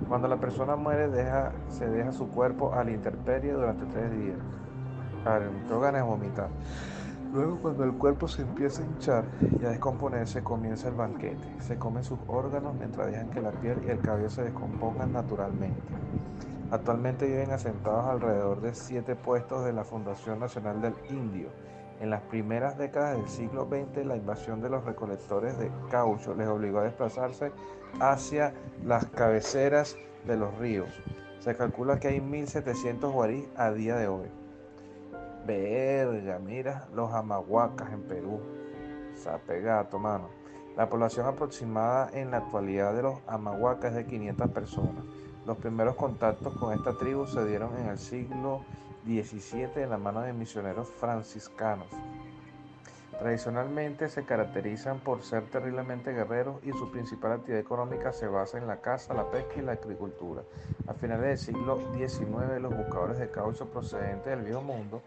Cuando 0.09 0.27
la 0.27 0.37
persona 0.37 0.75
muere, 0.75 1.09
deja, 1.09 1.53
se 1.69 1.89
deja 1.89 2.13
su 2.13 2.29
cuerpo 2.29 2.75
a 2.75 2.83
la 2.83 2.91
intemperie 2.91 3.53
durante 3.53 3.85
tres 3.87 4.11
días. 4.11 4.37
Tengo 5.69 5.81
ganas 5.81 6.03
de 6.03 6.09
vomitar. 6.09 6.49
Luego, 7.33 7.59
cuando 7.63 7.85
el 7.85 7.93
cuerpo 7.93 8.27
se 8.27 8.43
empieza 8.43 8.83
a 8.83 8.87
hinchar 8.87 9.25
y 9.61 9.65
a 9.65 9.71
descomponerse, 9.71 10.43
comienza 10.43 10.89
el 10.89 10.95
banquete. 10.95 11.61
Se 11.61 11.79
comen 11.79 12.03
sus 12.05 12.19
órganos 12.27 12.75
mientras 12.75 13.07
dejan 13.07 13.31
que 13.31 13.41
la 13.41 13.53
piel 13.53 13.79
y 13.87 13.91
el 13.91 14.01
cabello 14.01 14.29
se 14.29 14.43
descompongan 14.43 15.13
naturalmente. 15.13 15.81
Actualmente 16.71 17.27
viven 17.27 17.53
asentados 17.53 18.07
alrededor 18.07 18.61
de 18.61 18.75
siete 18.75 19.15
puestos 19.15 19.65
de 19.65 19.73
la 19.73 19.85
Fundación 19.85 20.41
Nacional 20.41 20.83
del 20.83 20.95
Indio 21.11 21.49
en 22.03 22.11
las 22.11 22.23
primeras 22.23 22.77
décadas 22.77 23.17
del 23.17 23.29
siglo 23.29 23.69
XX, 23.69 24.05
la 24.05 24.17
invasión 24.17 24.61
de 24.61 24.69
los 24.69 24.85
recolectores 24.85 25.57
de 25.57 25.71
caucho 25.89 26.35
les 26.35 26.49
obligó 26.49 26.81
a 26.81 26.85
desplazarse 26.85 27.53
hacia 28.01 28.53
las 28.85 29.07
cabeceras 29.07 29.97
de 30.27 30.37
los 30.37 30.53
ríos. 30.59 30.89
Se 31.39 31.55
calcula 31.55 32.01
que 32.01 32.09
hay 32.09 32.19
1.700 32.19 33.09
guarís 33.13 33.49
a 33.57 33.71
día 33.71 33.95
de 33.95 34.09
hoy. 34.09 34.27
Verga, 35.47 36.41
mira 36.41 36.89
los 36.93 37.13
amahuacas 37.13 37.93
en 37.93 38.03
Perú. 38.03 38.41
Sape 39.15 39.61
gato, 39.61 40.01
mano. 40.01 40.29
La 40.77 40.89
población 40.89 41.27
aproximada 41.27 42.11
en 42.15 42.33
la 42.33 42.39
actualidad 42.39 42.95
de 42.95 43.03
los 43.03 43.21
amahuacas 43.29 43.91
es 43.91 43.95
de 43.99 44.07
500 44.07 44.51
personas. 44.51 45.05
Los 45.47 45.57
primeros 45.59 45.95
contactos 45.95 46.53
con 46.57 46.73
esta 46.73 46.99
tribu 46.99 47.27
se 47.27 47.47
dieron 47.47 47.77
en 47.79 47.91
el 47.91 47.99
siglo 47.99 48.65
17 49.05 49.83
en 49.83 49.91
la 49.91 49.99
mano 49.99 50.21
de 50.21 50.33
misioneros 50.33 50.89
franciscanos. 50.89 51.89
Tradicionalmente 53.19 54.09
se 54.09 54.25
caracterizan 54.25 54.99
por 54.99 55.23
ser 55.23 55.45
terriblemente 55.45 56.13
guerreros 56.13 56.57
y 56.65 56.73
su 56.73 56.91
principal 56.91 57.33
actividad 57.33 57.61
económica 57.61 58.13
se 58.13 58.27
basa 58.27 58.59
en 58.59 58.67
la 58.67 58.81
caza, 58.81 59.15
la 59.15 59.31
pesca 59.31 59.55
y 59.57 59.63
la 59.63 59.73
agricultura. 59.73 60.43
A 60.89 60.95
finales 60.95 61.27
del 61.27 61.39
siglo 61.39 61.79
XIX, 61.95 62.61
los 62.61 62.77
buscadores 62.77 63.19
de 63.19 63.31
caucho 63.31 63.71
procedentes 63.71 64.27
del 64.27 64.45
viejo 64.45 64.63
mundo 64.63 65.03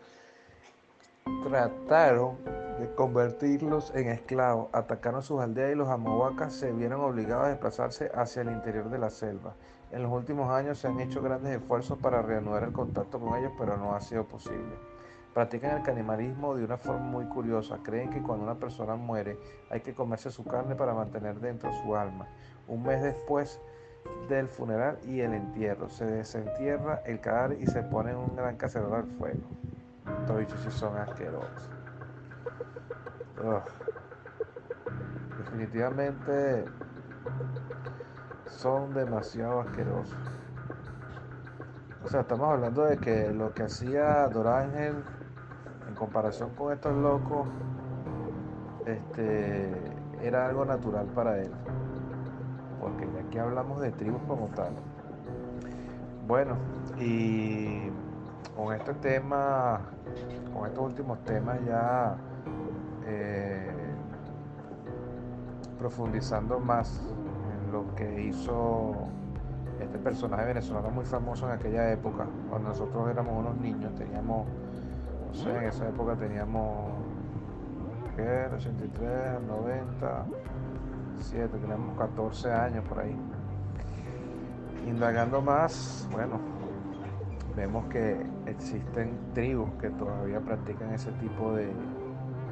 trataron 1.43 2.37
de 2.79 2.93
convertirlos 2.95 3.93
en 3.95 4.09
esclavos, 4.09 4.69
atacaron 4.71 5.21
sus 5.21 5.41
aldeas 5.41 5.71
y 5.71 5.75
los 5.75 5.89
amohuacas 5.89 6.53
se 6.53 6.71
vieron 6.71 7.01
obligados 7.01 7.45
a 7.45 7.49
desplazarse 7.49 8.11
hacia 8.13 8.43
el 8.43 8.51
interior 8.51 8.89
de 8.89 8.99
la 8.99 9.09
selva. 9.09 9.55
En 9.91 10.03
los 10.03 10.11
últimos 10.11 10.51
años 10.51 10.79
se 10.79 10.87
han 10.87 10.99
hecho 10.99 11.21
grandes 11.21 11.55
esfuerzos 11.55 11.97
para 11.99 12.21
reanudar 12.21 12.63
el 12.63 12.73
contacto 12.73 13.19
con 13.19 13.37
ellos, 13.37 13.51
pero 13.57 13.77
no 13.77 13.95
ha 13.95 14.01
sido 14.01 14.25
posible. 14.25 14.75
Practican 15.33 15.77
el 15.77 15.83
canibalismo 15.83 16.55
de 16.55 16.63
una 16.63 16.77
forma 16.77 17.05
muy 17.05 17.25
curiosa. 17.25 17.79
Creen 17.83 18.09
que 18.09 18.21
cuando 18.21 18.45
una 18.45 18.55
persona 18.55 18.95
muere 18.95 19.37
hay 19.69 19.81
que 19.81 19.93
comerse 19.93 20.31
su 20.31 20.45
carne 20.45 20.75
para 20.75 20.93
mantener 20.93 21.39
dentro 21.39 21.71
su 21.83 21.95
alma. 21.95 22.27
Un 22.67 22.83
mes 22.83 23.03
después 23.03 23.59
del 24.29 24.47
funeral 24.47 24.97
y 25.05 25.19
el 25.21 25.33
entierro, 25.33 25.89
se 25.89 26.05
desentierra 26.05 27.01
el 27.05 27.19
cadáver 27.19 27.61
y 27.61 27.67
se 27.67 27.83
pone 27.83 28.11
en 28.11 28.17
un 28.17 28.35
gran 28.35 28.55
cacerola 28.57 28.97
al 28.97 29.07
fuego. 29.17 29.43
Estos 30.21 30.37
bichos 30.37 30.73
son 30.73 30.97
asquerosos. 30.97 31.69
Definitivamente 35.37 36.65
son 38.47 38.93
demasiado 38.93 39.61
asquerosos. 39.61 40.15
O 42.03 42.07
sea, 42.07 42.21
estamos 42.21 42.51
hablando 42.51 42.83
de 42.83 42.97
que 42.97 43.31
lo 43.31 43.53
que 43.53 43.63
hacía 43.63 44.27
Dorángel 44.27 45.03
en 45.87 45.95
comparación 45.95 46.51
con 46.51 46.71
estos 46.71 46.95
locos, 46.95 47.47
este, 48.85 49.73
era 50.21 50.47
algo 50.47 50.65
natural 50.65 51.07
para 51.07 51.39
él. 51.39 51.51
Porque 52.79 53.07
aquí 53.25 53.37
hablamos 53.39 53.81
de 53.81 53.91
tribus 53.91 54.21
como 54.27 54.47
tal. 54.49 54.73
Bueno, 56.27 56.57
y 56.99 57.89
con 58.55 58.73
este 58.73 58.93
tema, 58.95 59.81
con 60.53 60.67
estos 60.67 60.83
últimos 60.83 61.23
temas 61.23 61.59
ya 61.65 62.17
eh, 63.05 63.71
profundizando 65.77 66.59
más 66.59 67.01
lo 67.75 67.93
que 67.93 68.21
hizo 68.23 68.93
este 69.81 69.97
personaje 69.97 70.45
venezolano 70.45 70.89
muy 70.91 71.03
famoso 71.05 71.45
en 71.47 71.59
aquella 71.59 71.91
época, 71.91 72.25
cuando 72.49 72.69
nosotros 72.69 73.09
éramos 73.09 73.37
unos 73.37 73.57
niños, 73.57 73.93
teníamos, 73.95 74.47
no 75.27 75.33
sé, 75.33 75.49
en 75.57 75.63
esa 75.65 75.89
época 75.89 76.15
teníamos, 76.15 76.93
¿qué? 78.15 78.47
83, 78.53 79.41
90, 79.45 80.25
7, 81.19 81.57
teníamos 81.57 81.97
14 81.97 82.53
años 82.53 82.85
por 82.85 82.99
ahí. 82.99 83.15
Indagando 84.87 85.41
más, 85.41 86.07
bueno, 86.13 86.39
vemos 87.57 87.85
que 87.87 88.25
existen 88.45 89.19
tribus 89.33 89.69
que 89.81 89.89
todavía 89.89 90.39
practican 90.39 90.93
ese 90.93 91.11
tipo 91.13 91.51
de, 91.51 91.73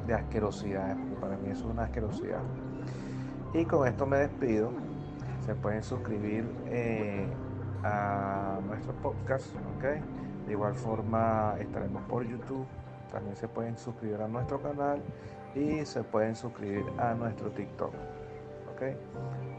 de 0.06 0.14
asquerosidad. 0.14 0.98
Para 1.18 1.38
mí 1.38 1.48
eso 1.48 1.64
es 1.64 1.72
una 1.72 1.84
asquerosidad. 1.84 2.42
Y 3.54 3.64
con 3.64 3.88
esto 3.88 4.04
me 4.04 4.18
despido 4.18 4.93
se 5.44 5.54
pueden 5.54 5.82
suscribir 5.82 6.44
eh, 6.66 7.26
a 7.82 8.58
nuestro 8.66 8.92
podcast, 8.94 9.54
¿ok? 9.76 9.84
De 10.46 10.52
igual 10.52 10.74
forma 10.74 11.56
estaremos 11.60 12.02
por 12.04 12.26
YouTube, 12.26 12.66
también 13.12 13.36
se 13.36 13.48
pueden 13.48 13.76
suscribir 13.76 14.20
a 14.20 14.28
nuestro 14.28 14.60
canal 14.60 15.00
y 15.54 15.84
se 15.84 16.02
pueden 16.02 16.34
suscribir 16.34 16.84
a 16.98 17.14
nuestro 17.14 17.50
TikTok, 17.50 17.92
¿ok? 18.74 18.82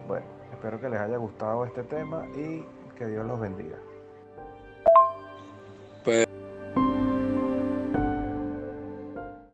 Bueno, 0.07 0.25
Espero 0.55 0.79
que 0.79 0.89
les 0.89 0.99
haya 0.99 1.17
gustado 1.17 1.65
este 1.65 1.83
tema 1.83 2.25
y 2.35 2.65
que 2.97 3.05
Dios 3.05 3.25
los 3.27 3.39
bendiga. 3.39 3.75